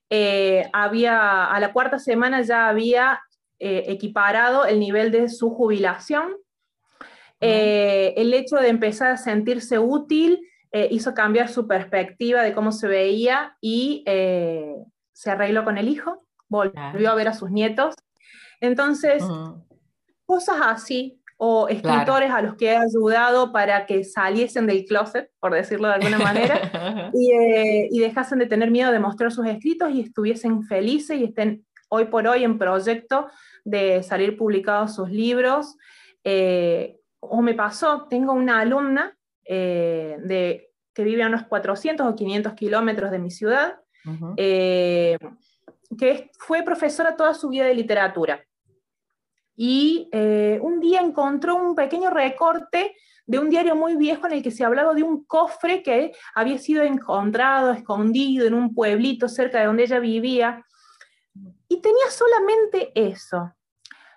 Eh, 0.09 0.69
había, 0.73 1.45
a 1.45 1.59
la 1.59 1.73
cuarta 1.73 1.99
semana 1.99 2.41
ya 2.41 2.69
había 2.69 3.21
eh, 3.59 3.83
equiparado 3.87 4.65
el 4.65 4.79
nivel 4.79 5.11
de 5.11 5.29
su 5.29 5.49
jubilación. 5.49 6.35
El 7.39 8.33
hecho 8.33 8.55
de 8.55 8.69
empezar 8.69 9.11
a 9.11 9.17
sentirse 9.17 9.77
útil 9.77 10.39
hizo 10.89 11.13
cambiar 11.13 11.49
su 11.49 11.67
perspectiva 11.67 12.41
de 12.41 12.53
cómo 12.53 12.71
se 12.71 12.87
veía 12.87 13.55
y 13.61 14.03
se 14.05 15.29
arregló 15.29 15.63
con 15.63 15.77
el 15.77 15.87
hijo, 15.87 16.25
volvió 16.47 17.11
a 17.11 17.15
ver 17.15 17.27
a 17.27 17.33
sus 17.33 17.51
nietos. 17.51 17.93
Entonces, 18.59 19.23
cosas 20.25 20.57
así 20.61 21.21
o 21.37 21.67
escritores 21.67 22.31
a 22.31 22.41
los 22.41 22.55
que 22.55 22.71
he 22.71 22.75
ayudado 22.75 23.51
para 23.51 23.85
que 23.85 24.03
saliesen 24.03 24.65
del 24.65 24.85
closet, 24.85 25.29
por 25.39 25.53
decirlo 25.53 25.87
de 25.87 25.93
alguna 25.93 26.17
manera, 26.17 26.59
eh, 27.13 27.87
y, 27.91 27.99
dejasen 27.99 28.39
de 28.39 28.47
tener 28.47 28.71
miedo 28.71 28.91
de 28.91 28.99
mostrar 28.99 29.31
sus 29.31 29.45
escritos 29.45 29.91
y 29.91 30.01
estuviesen 30.01 30.63
felices 30.63 31.17
y 31.17 31.25
estén 31.25 31.63
hoy 31.89 32.05
por 32.05 32.27
hoy 32.27 32.43
en 32.43 32.57
proyecto 32.57 33.27
de 33.63 34.01
salir 34.01 34.35
publicados 34.35 34.95
sus 34.95 35.11
libros. 35.11 35.77
Eh, 36.23 36.97
o 37.19 37.41
me 37.43 37.53
pasó, 37.53 38.07
tengo 38.09 38.33
una 38.33 38.59
alumna 38.59 39.15
eh, 39.45 40.17
de, 40.23 40.71
que 40.93 41.03
vive 41.03 41.21
a 41.21 41.27
unos 41.27 41.43
400 41.43 42.07
o 42.07 42.15
500 42.15 42.53
kilómetros 42.53 43.11
de 43.11 43.19
mi 43.19 43.29
ciudad, 43.29 43.79
que 45.97 46.31
fue 46.39 46.63
profesora 46.63 47.15
toda 47.15 47.33
su 47.33 47.49
vida 47.49 47.65
de 47.65 47.73
literatura 47.75 48.43
y 49.59 50.07
eh, 50.11 50.59
un 50.61 50.79
día 50.79 51.01
encontró 51.01 51.55
un 51.55 51.73
pequeño 51.73 52.11
recorte 52.11 52.95
de 53.25 53.39
un 53.39 53.49
diario 53.49 53.75
muy 53.75 53.95
viejo 53.95 54.27
en 54.27 54.33
el 54.33 54.43
que 54.43 54.51
se 54.51 54.63
hablaba 54.63 54.93
de 54.93 55.01
un 55.01 55.25
cofre 55.25 55.81
que 55.81 56.13
había 56.35 56.59
sido 56.59 56.83
encontrado, 56.83 57.71
escondido 57.71 58.45
en 58.45 58.53
un 58.53 58.73
pueblito 58.73 59.27
cerca 59.27 59.59
de 59.59 59.65
donde 59.65 59.83
ella 59.83 59.99
vivía. 59.99 60.63
Y 61.67 61.81
tenía 61.81 62.09
solamente 62.09 62.91
eso. 62.93 63.51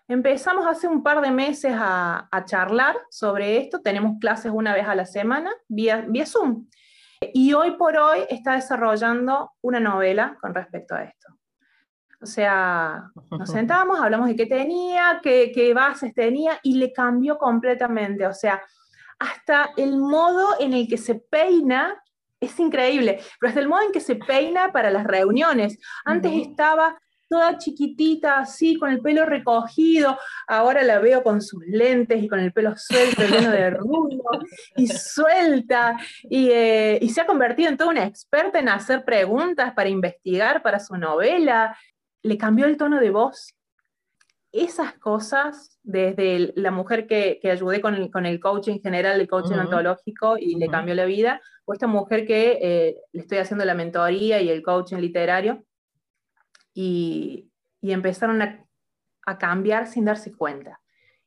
Empezamos 0.07 0.67
hace 0.67 0.87
un 0.87 1.03
par 1.03 1.23
de 1.23 1.31
meses 1.31 1.73
a, 1.75 2.29
charlar 2.45 2.97
sobre 3.11 3.57
esto. 3.57 3.81
Tenemos 3.81 4.19
clases 4.21 4.53
una 4.55 4.75
vez 4.75 4.87
a 4.87 4.95
la 4.95 5.07
semana 5.07 5.51
vía, 5.69 6.05
vía 6.07 6.27
Zoom. 6.27 6.67
Y 7.33 7.55
hoy 7.55 7.73
por 7.73 7.97
hoy 7.97 8.21
está 8.29 8.55
desarrollando 8.55 9.53
una 9.63 9.81
novela 9.81 10.37
con 10.41 10.55
respecto 10.55 10.95
a 10.95 11.05
esto. 11.05 11.40
O 12.21 12.27
sea, 12.27 13.11
nos 13.31 13.51
sentamos, 13.51 14.01
hablamos 14.01 14.29
de 14.29 14.37
qué 14.37 14.47
tenía, 14.47 15.21
qué, 15.23 15.51
qué, 15.55 15.73
bases 15.75 16.15
tenía 16.15 16.59
y 16.63 16.75
le 16.75 16.93
cambió 16.93 17.39
completamente. 17.39 18.27
O 18.27 18.35
sea, 18.35 18.63
hasta 19.19 19.71
el 19.77 19.97
modo 19.97 20.61
en 20.61 20.73
el 20.73 20.89
que 20.89 20.99
se 20.99 21.15
peina 21.15 22.03
es 22.41 22.59
increíble, 22.59 23.21
pero 23.39 23.49
hasta 23.49 23.61
el 23.61 23.69
modo 23.69 23.83
en 23.83 23.93
que 23.93 24.01
se 24.01 24.17
peina 24.17 24.73
para 24.73 24.91
las 24.91 25.05
reuniones. 25.05 25.79
Antes 26.05 26.33
estaba 26.33 26.99
toda 27.29 27.59
chiquitita, 27.59 28.41
así, 28.41 28.77
con 28.77 28.91
el 28.91 29.01
pelo 29.01 29.25
recogido. 29.25 30.19
Ahora 30.49 30.83
la 30.83 30.99
veo 30.99 31.23
con 31.23 31.41
sus 31.41 31.63
lentes 31.65 32.21
y 32.23 32.29
con 32.29 32.41
el 32.41 32.53
pelo 32.53 32.75
suelto, 32.77 33.23
lleno 33.23 33.53
de 33.53 33.71
rulo, 33.71 34.25
y 34.77 34.89
suelta. 34.89 35.97
Y, 36.29 36.51
eh, 36.51 36.99
y, 37.01 37.11
se 37.11 37.21
ha 37.21 37.27
convertido 37.27 37.69
en 37.69 37.77
toda 37.77 37.91
una 37.91 38.05
experta 38.05 38.59
en 38.59 38.69
hacer 38.69 39.05
preguntas 39.05 39.73
para 39.75 39.89
investigar 39.89 40.63
para 40.63 40.81
su 40.81 40.97
novela 40.97 41.77
le 42.23 42.39
cambió 42.39 42.67
el 42.67 42.77
tono 42.77 43.01
de 43.01 43.11
voz. 43.11 43.55
Esas 44.53 44.95
cosas, 44.95 45.79
desde 45.83 46.53
la 46.57 46.73
mujer 46.73 47.07
que, 47.07 47.39
que 47.41 47.51
ayudé 47.51 47.81
con 47.81 47.95
el, 47.95 48.11
con 48.11 48.27
el, 48.27 48.41
coaching 48.41 48.81
general, 48.81 49.21
el 49.21 49.29
coaching 49.29 49.57
ontológico, 49.57 50.37
y 50.39 50.57
le 50.57 50.69
cambió 50.69 50.95
la 50.95 51.05
vida, 51.05 51.41
o 51.65 51.73
esta 51.73 51.87
mujer 51.87 52.27
que 52.27 52.59
eh, 52.61 52.97
le 53.13 53.21
estoy 53.21 53.39
haciendo 53.39 53.65
la 53.65 53.75
mentoría 53.75 54.41
y 54.41 54.51
el 54.51 54.63
coaching 54.63 54.97
literario, 54.97 55.65
y, 56.75 57.49
y 57.81 57.93
empezaron 57.93 58.43
a, 58.43 58.67
a, 59.27 59.39
cambiar 59.39 59.87
sin 59.87 60.05
darse 60.05 60.33
cuenta. 60.33 60.81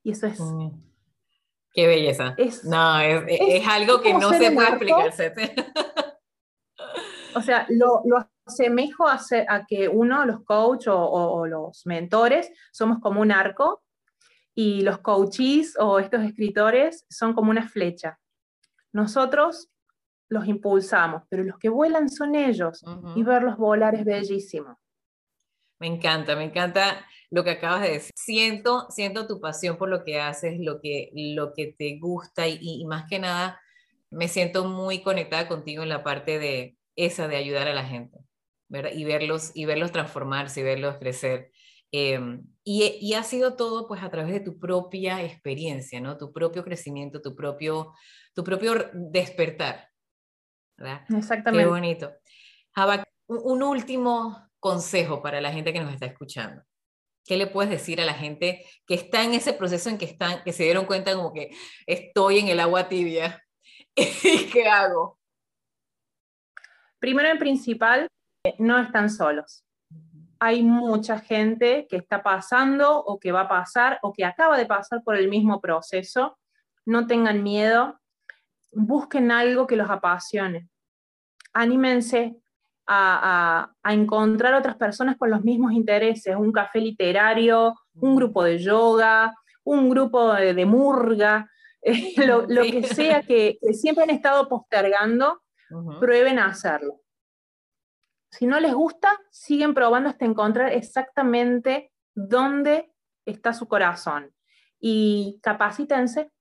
Y 0.03 0.11
eso 0.11 0.27
es... 0.27 0.39
Qué 1.75 1.87
belleza. 1.87 2.35
no, 2.65 2.99
es, 2.99 3.23
es, 3.27 3.67
algo 3.67 4.01
que 4.01 4.13
no 4.13 4.31
se 4.31 4.51
puede 4.51 4.69
explicarse. 4.69 5.33
O 7.35 7.41
sea, 7.41 7.65
lo, 7.69 8.01
lo 8.05 8.29
asemejo 8.45 9.07
a, 9.07 9.19
a, 9.47 9.65
que 9.65 9.87
uno, 9.87 10.25
los 10.25 10.43
coaches 10.43 10.93
o, 10.93 11.45
los 11.45 11.85
mentores, 11.85 12.51
somos 12.71 12.99
como 12.99 13.21
un 13.21 13.31
arco 13.31 13.83
y 14.55 14.81
los 14.81 14.99
coaches 14.99 15.75
o 15.79 15.99
estos 15.99 16.23
escritores 16.23 17.05
son 17.09 17.33
como 17.33 17.51
una 17.51 17.67
flecha. 17.67 18.19
Nosotros 18.91 19.69
los 20.29 20.47
impulsamos, 20.47 21.23
pero 21.29 21.43
los 21.43 21.57
que 21.57 21.69
vuelan 21.69 22.09
son 22.09 22.35
ellos 22.35 22.83
y 23.15 23.23
verlos 23.23 23.57
volar 23.57 23.95
es 23.95 24.05
bellísimo. 24.05 24.79
Me 25.79 25.87
encanta, 25.87 26.35
me 26.35 26.45
encanta 26.45 27.05
lo 27.29 27.43
que 27.43 27.51
acabas 27.51 27.81
de 27.81 27.91
decir. 27.91 28.11
Siento, 28.15 28.87
siento 28.89 29.27
tu 29.27 29.41
pasión 29.41 29.77
por 29.77 29.89
lo 29.89 30.03
que 30.03 30.19
haces, 30.21 30.59
lo 30.59 30.79
que, 30.79 31.09
lo 31.13 31.53
que 31.53 31.75
te 31.77 31.97
gusta 31.99 32.47
y, 32.47 32.57
y 32.61 32.85
más 32.85 33.05
que 33.09 33.19
nada 33.19 33.59
me 34.13 34.27
siento 34.27 34.65
muy 34.65 35.01
conectada 35.01 35.47
contigo 35.47 35.83
en 35.83 35.89
la 35.89 36.03
parte 36.03 36.37
de 36.39 36.77
esa 36.95 37.27
de 37.27 37.35
ayudar 37.35 37.67
a 37.67 37.73
la 37.73 37.83
gente. 37.83 38.19
Y 38.93 39.05
verlos, 39.05 39.51
y 39.53 39.65
verlos 39.65 39.91
transformarse 39.91 40.61
y 40.61 40.63
verlos 40.63 40.97
crecer. 40.97 41.51
Em, 41.91 42.43
y, 42.63 43.13
ha 43.13 43.23
sido 43.23 43.55
todo 43.55 43.87
pues 43.87 44.01
a 44.01 44.09
través 44.09 44.33
de 44.33 44.39
tu 44.39 44.57
propia 44.57 45.23
experiencia, 45.23 46.01
¿no? 46.01 46.17
Tu 46.17 46.33
propio 46.33 46.63
crecimiento, 46.63 47.21
tu 47.21 47.35
propio, 47.35 47.93
tu 48.33 48.43
propio 48.43 48.89
despertar. 48.93 49.89
¿verdad? 50.75 51.01
Exactamente. 51.15 51.63
Qué 51.63 51.69
bonito. 51.69 52.11
Java, 52.73 53.03
un 53.27 53.61
último 53.61 54.49
consejo 54.59 55.21
para 55.21 55.39
la 55.39 55.51
gente 55.51 55.71
que 55.71 55.81
nos 55.81 55.93
está 55.93 56.07
escuchando. 56.07 56.63
¿Qué 57.25 57.37
le 57.37 57.47
puedes 57.47 57.69
decir 57.69 58.01
a 58.01 58.05
la 58.05 58.13
gente 58.13 58.65
que 58.85 58.95
está 58.95 59.23
en 59.23 59.33
ese 59.33 59.53
proceso 59.53 59.89
en 59.89 59.97
que 59.97 60.05
están, 60.05 60.43
que 60.43 60.51
se 60.51 60.63
dieron 60.63 60.85
cuenta 60.85 61.15
como 61.15 61.31
que 61.31 61.51
estoy 61.85 62.39
en 62.39 62.47
el 62.47 62.59
agua 62.59 62.89
tibia? 62.89 63.43
¿Y 63.95 64.49
qué 64.51 64.67
hago? 64.67 65.19
Primero 66.99 67.29
en 67.29 67.37
principal, 67.37 68.07
no 68.59 68.79
están 68.79 69.09
solos. 69.09 69.63
Hay 70.39 70.63
mucha 70.63 71.19
gente 71.19 71.87
que 71.89 71.95
está 71.95 72.21
pasando 72.21 72.99
o 72.99 73.19
que 73.19 73.31
va 73.31 73.41
a 73.41 73.47
pasar 73.47 73.99
o 74.01 74.11
que 74.11 74.25
acaba 74.25 74.57
de 74.57 74.65
pasar 74.65 75.01
por 75.03 75.15
el 75.15 75.29
mismo 75.29 75.61
proceso. 75.61 76.37
No 76.85 77.07
tengan 77.07 77.41
miedo, 77.41 77.99
busquen 78.73 79.31
algo 79.31 79.65
que 79.65 79.77
los 79.77 79.89
apasione. 79.89 80.67
Anímense 81.53 82.35
a, 82.85 83.71
encontrar 83.85 84.55
otras 84.55 84.75
personas 84.75 85.15
con 85.17 85.29
los 85.29 85.43
mismos 85.45 85.71
intereses, 85.71 86.35
un 86.35 86.51
café 86.51 86.79
literario, 86.81 87.75
un 87.95 88.17
grupo 88.17 88.43
de 88.43 88.59
yoga, 88.59 89.33
un 89.63 89.89
grupo 89.89 90.33
de, 90.33 90.65
murga, 90.65 91.49
lo, 92.27 92.45
que 92.47 92.83
sea 92.83 93.21
que, 93.21 93.57
siempre 93.71 94.03
han 94.03 94.09
estado 94.09 94.49
postergando, 94.49 95.41
prueben 96.01 96.39
a 96.39 96.47
hacerlo. 96.47 97.02
Si 98.33 98.47
no 98.47 98.59
les 98.59 98.73
gusta, 98.73 99.19
siguen 99.29 99.73
probando 99.73 100.09
hasta 100.09 100.25
encontrar 100.25 100.73
exactamente 100.73 101.91
dónde 102.15 102.91
está 103.25 103.53
su 103.53 103.67
corazón. 103.67 104.31
Y 104.79 105.39
capacítense. 105.43 106.31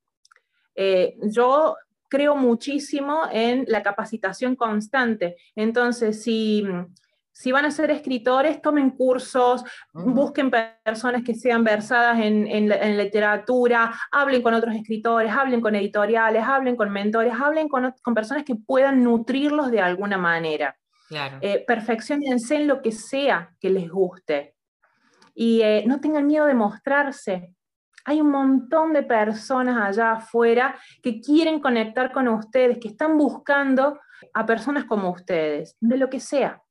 Eh, 0.74 1.16
yo 1.22 1.76
creo 2.08 2.34
muchísimo 2.34 3.24
en 3.30 3.66
la 3.68 3.82
capacitación 3.82 4.56
constante. 4.56 5.36
Entonces, 5.54 6.22
si 6.22 6.64
si 7.32 7.50
van 7.50 7.64
a 7.64 7.70
ser 7.70 7.90
escritores, 7.90 8.60
tomen 8.60 8.90
cursos, 8.90 9.64
busquen 9.94 10.50
personas 10.84 11.22
que 11.24 11.34
sean 11.34 11.64
versadas 11.64 12.18
en, 12.20 12.68
literatura, 12.98 13.98
hablen 14.10 14.42
con 14.42 14.52
otros 14.52 14.74
escritores, 14.74 15.32
hablen 15.32 15.62
con 15.62 15.74
editoriales, 15.74 16.44
hablen 16.44 16.76
con 16.76 16.90
mentores, 16.90 17.32
hablen 17.32 17.68
con, 17.68 17.94
personas 18.14 18.44
que 18.44 18.54
puedan 18.54 19.02
nutrirlos 19.02 19.70
de 19.70 19.80
alguna 19.80 20.18
manera. 20.18 20.76
Claro. 21.12 21.38
Eh, 21.42 21.62
perfeccionense 21.66 22.56
en 22.56 22.66
lo 22.66 22.80
que 22.80 22.90
sea 22.90 23.54
que 23.60 23.68
les 23.68 23.90
guste. 23.90 24.54
Y 25.34 25.60
eh, 25.60 25.84
no 25.86 26.00
tengan 26.00 26.26
miedo 26.26 26.46
de 26.46 26.54
mostrarse. 26.54 27.54
Hay 28.06 28.22
un 28.22 28.30
montón 28.30 28.94
de 28.94 29.02
personas 29.02 29.76
allá 29.76 30.12
afuera 30.12 30.74
que 31.02 31.20
quieren 31.20 31.60
conectar 31.60 32.12
con 32.12 32.28
ustedes, 32.28 32.78
que 32.78 32.88
están 32.88 33.18
buscando 33.18 34.00
a 34.32 34.46
personas 34.46 34.86
como 34.86 35.10
ustedes, 35.10 35.76
de 35.80 35.98
lo 35.98 36.08
que 36.08 36.18
sea 36.18 36.62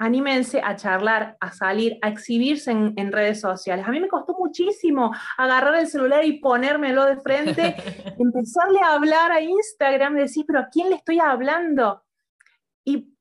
anímense 0.00 0.62
a 0.64 0.76
charlar, 0.76 1.36
a 1.40 1.52
salir, 1.52 1.98
a 2.00 2.08
exhibirse 2.08 2.70
en, 2.70 3.12
redes 3.12 3.38
sociales. 3.38 3.86
A 3.86 3.90
mí 3.90 4.00
me 4.00 4.08
costó 4.08 4.34
muchísimo 4.34 5.14
agarrar 5.36 5.74
el 5.74 5.88
celular 5.88 6.24
y 6.24 6.40
ponérmelo 6.40 7.04
de 7.04 7.18
frente, 7.18 7.76
empezarle 8.18 8.80
a 8.80 8.94
hablar 8.94 9.30
a 9.30 9.42
Instagram, 9.42 10.16
decir, 10.16 10.46
pero 10.46 10.60
¿a 10.60 10.68
quién 10.72 10.88
le 10.88 10.96
estoy 10.96 11.20
hablando? 11.20 12.02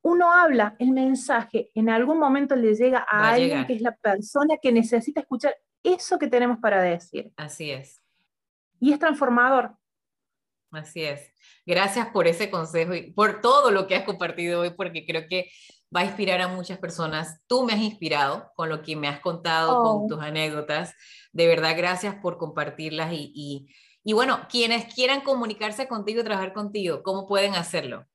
Y 0.02 0.08
uno 0.08 0.32
habla, 0.32 0.76
el 0.80 0.92
mensaje 0.92 1.72
en 1.76 1.90
algún 1.90 2.20
momento 2.20 2.56
le 2.56 2.76
llega 2.76 3.06
a, 3.10 3.32
alguien 3.32 3.66
que 3.66 3.74
es 3.74 3.82
la 3.82 3.96
persona 3.96 4.56
que 4.62 4.72
necesita 4.72 5.22
escuchar 5.22 5.56
eso 5.84 6.18
que 6.20 6.28
tenemos 6.28 6.60
para 6.60 6.82
decir. 6.82 7.32
Así 7.38 7.72
es. 7.72 8.02
Y 8.80 8.94
es 8.94 9.00
transformador. 9.00 9.76
Así 10.72 11.04
es. 11.04 11.34
Gracias 11.66 12.08
por 12.10 12.28
ese 12.28 12.50
consejo 12.50 12.94
y 12.94 13.12
por 13.12 13.42
todo 13.42 13.72
lo 13.72 13.88
que 13.88 13.96
has 13.96 14.04
compartido 14.04 14.62
hoy, 14.62 14.72
porque 14.72 15.06
creo 15.06 15.28
que 15.28 15.50
va 15.96 16.02
a 16.02 16.06
inspirar 16.06 16.42
a 16.42 16.48
muchas 16.48 16.78
personas. 16.78 17.42
Tú 17.48 17.64
me 17.64 17.74
has 17.74 17.80
inspirado 17.80 18.52
con 18.56 18.70
lo 18.70 18.82
que 18.82 18.96
me 18.96 19.08
has 19.08 19.20
contado, 19.20 19.82
con 19.84 20.04
oh. 20.04 20.08
tus 20.08 20.22
anécdotas. 20.22 20.94
De 21.32 21.48
verdad, 21.48 21.76
gracias 21.76 22.16
por 22.16 22.38
compartirlas 22.38 23.12
y, 23.14 23.68
y, 24.04 24.14
bueno, 24.14 24.48
quienes 24.50 24.94
quieran 24.94 25.22
comunicarse 25.22 25.88
contigo 25.88 26.22
y 26.22 26.24
trabajar 26.24 26.54
contigo, 26.54 27.04
¿cómo 27.04 27.28
pueden 27.28 27.56
hacerlo? 27.56 28.06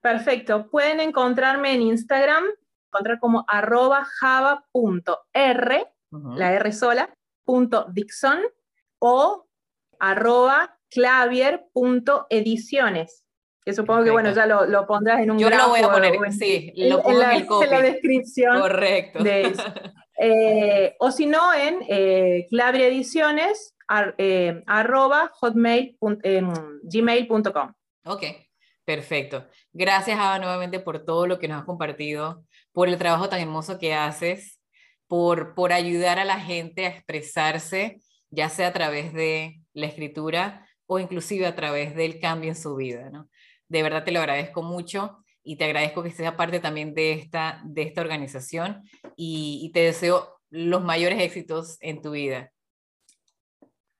Perfecto. 0.00 0.70
Pueden 0.70 1.00
encontrarme 1.00 1.74
en 1.74 1.82
Instagram, 1.82 2.44
encontrar 2.92 3.18
como 3.18 3.44
arroba 3.48 4.04
java.r, 4.04 5.86
la 6.36 6.52
R 6.52 6.72
sola, 6.72 7.12
punto 7.44 7.86
Dixon, 7.92 8.40
o 8.98 9.48
arroba 9.98 10.78
clavier.ediciones 10.90 13.24
que 13.68 13.74
supongo 13.74 14.02
que 14.02 14.10
bueno, 14.10 14.32
ya 14.32 14.46
lo, 14.46 14.64
lo, 14.64 14.86
pondrás 14.86 15.20
en 15.20 15.30
un 15.30 15.38
Yo 15.38 15.50
lo 15.50 15.68
voy 15.68 15.80
a 15.80 15.92
poner, 15.92 16.32
sí, 16.32 16.72
lo 16.74 17.02
pongo 17.02 17.20
en, 17.20 17.70
la, 17.70 17.82
descripción. 17.82 18.58
Correcto. 18.58 19.18
Eh, 20.18 20.96
o 20.98 21.10
si 21.10 21.26
no, 21.26 21.52
en 21.52 21.80
eh, 21.86 22.46
claviediciones 22.48 23.76
eh, 24.16 24.62
arroba 24.66 25.30
hotmail, 25.34 25.98
em, 26.22 26.50
gmail.com. 26.82 27.74
Ok, 28.06 28.22
perfecto. 28.88 29.46
Gracias, 29.74 30.18
Ava, 30.18 30.38
nuevamente 30.38 30.80
por 30.80 31.04
todo 31.04 31.26
lo 31.26 31.38
que 31.38 31.46
nos 31.46 31.58
has 31.58 31.66
compartido, 31.66 32.46
por 32.72 32.88
el 32.88 32.96
trabajo 32.96 33.28
tan 33.28 33.38
hermoso 33.38 33.78
que 33.78 33.92
haces, 33.92 34.62
por, 35.06 35.54
por 35.54 35.74
ayudar 35.74 36.18
a 36.18 36.24
la 36.24 36.40
gente 36.40 36.86
a 36.86 36.88
expresarse, 36.88 38.00
ya 38.30 38.48
sea 38.48 38.68
a 38.68 38.72
través 38.72 39.12
de 39.12 39.60
la 39.74 39.84
escritura 39.84 40.66
o 40.86 40.98
inclusive 40.98 41.44
a 41.44 41.54
través 41.54 41.94
del 41.94 42.18
cambio 42.18 42.48
en 42.48 42.56
su 42.56 42.76
vida. 42.76 43.10
De 43.68 43.82
verdad 43.82 44.04
te 44.04 44.10
lo 44.10 44.20
agradezco 44.20 44.62
mucho 44.62 45.22
y 45.42 45.56
te 45.56 45.66
agradezco 45.66 46.02
que 46.02 46.08
estés 46.08 46.32
parte 46.32 46.58
también 46.58 46.94
de 46.94 47.12
esta, 47.12 47.60
de 47.66 47.82
esta 47.82 48.00
organización 48.00 48.84
y, 49.16 49.70
te 49.74 49.80
deseo 49.80 50.40
los 50.48 50.82
mayores 50.82 51.20
éxitos 51.20 51.76
en 51.82 52.00
tu 52.00 52.12
vida. 52.12 52.52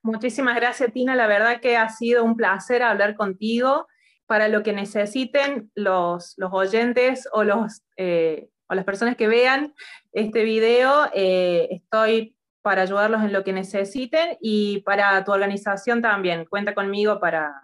Muchísimas 0.01 0.55
gracias, 0.55 0.91
Tina. 0.91 1.15
La 1.15 1.27
verdad 1.27 1.61
que 1.61 1.77
ha 1.77 1.89
sido 1.89 2.23
un 2.23 2.35
placer 2.35 2.81
hablar 2.81 3.15
contigo. 3.15 3.85
Para 4.29 4.47
lo 4.47 4.61
que 4.61 4.73
necesiten 4.73 5.71
los, 5.73 6.35
los 6.37 6.53
oyentes 6.53 7.27
o, 7.33 7.43
los, 7.43 7.81
eh, 7.97 8.49
o 8.67 8.75
las 8.75 8.85
personas 8.85 9.15
que 9.15 9.27
vean 9.27 9.73
este 10.11 10.43
video, 10.43 11.09
eh, 11.15 11.67
estoy 11.71 12.35
para 12.61 12.83
ayudarlos 12.83 13.23
en 13.23 13.33
lo 13.33 13.43
que 13.43 13.53
necesiten 13.53 14.37
y 14.39 14.81
para 14.81 15.23
tu 15.23 15.31
organización 15.31 16.03
también. 16.03 16.45
Cuenta 16.45 16.75
conmigo 16.75 17.19
para, 17.19 17.59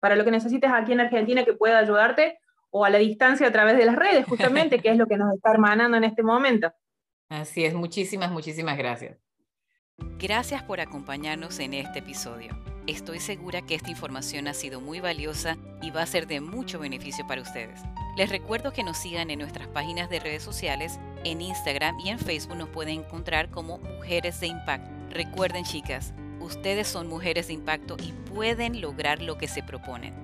para 0.00 0.16
lo 0.16 0.24
que 0.24 0.32
necesites 0.32 0.72
aquí 0.72 0.90
en 0.90 1.00
Argentina 1.00 1.44
que 1.44 1.52
pueda 1.52 1.78
ayudarte 1.78 2.40
o 2.70 2.84
a 2.84 2.90
la 2.90 2.98
distancia 2.98 3.46
a 3.46 3.52
través 3.52 3.76
de 3.76 3.84
las 3.84 3.94
redes, 3.94 4.26
justamente, 4.26 4.78
que 4.82 4.90
es 4.90 4.96
lo 4.96 5.06
que 5.06 5.16
nos 5.16 5.32
está 5.32 5.52
hermanando 5.52 5.96
en 5.96 6.02
este 6.02 6.24
momento. 6.24 6.72
Así 7.28 7.64
es, 7.64 7.74
muchísimas, 7.74 8.32
muchísimas 8.32 8.76
gracias. 8.76 9.23
Gracias 9.98 10.62
por 10.62 10.80
acompañarnos 10.80 11.58
en 11.58 11.74
este 11.74 11.98
episodio. 11.98 12.58
Estoy 12.86 13.20
segura 13.20 13.60
que 13.60 13.74
esta 13.74 13.90
información 13.90 14.48
ha 14.48 14.54
sido 14.54 14.80
muy 14.80 15.00
valiosa 15.00 15.58
y 15.82 15.90
va 15.90 16.00
a 16.00 16.06
ser 16.06 16.26
de 16.26 16.40
mucho 16.40 16.78
beneficio 16.78 17.26
para 17.26 17.42
ustedes. 17.42 17.80
Les 18.16 18.30
recuerdo 18.30 18.72
que 18.72 18.84
nos 18.84 18.96
sigan 18.96 19.30
en 19.30 19.40
nuestras 19.40 19.68
páginas 19.68 20.08
de 20.08 20.20
redes 20.20 20.42
sociales, 20.42 20.98
en 21.24 21.42
Instagram 21.42 22.00
y 22.00 22.08
en 22.08 22.18
Facebook 22.18 22.56
nos 22.56 22.70
pueden 22.70 23.00
encontrar 23.00 23.50
como 23.50 23.76
Mujeres 23.78 24.40
de 24.40 24.46
Impacto. 24.46 24.90
Recuerden 25.10 25.64
chicas, 25.64 26.14
Ustedes 26.44 26.88
son 26.88 27.08
mujeres 27.08 27.46
de 27.46 27.54
impacto 27.54 27.96
y 28.02 28.12
pueden 28.30 28.82
lograr 28.82 29.22
lo 29.22 29.38
que 29.38 29.48
se 29.48 29.62
proponen. 29.62 30.23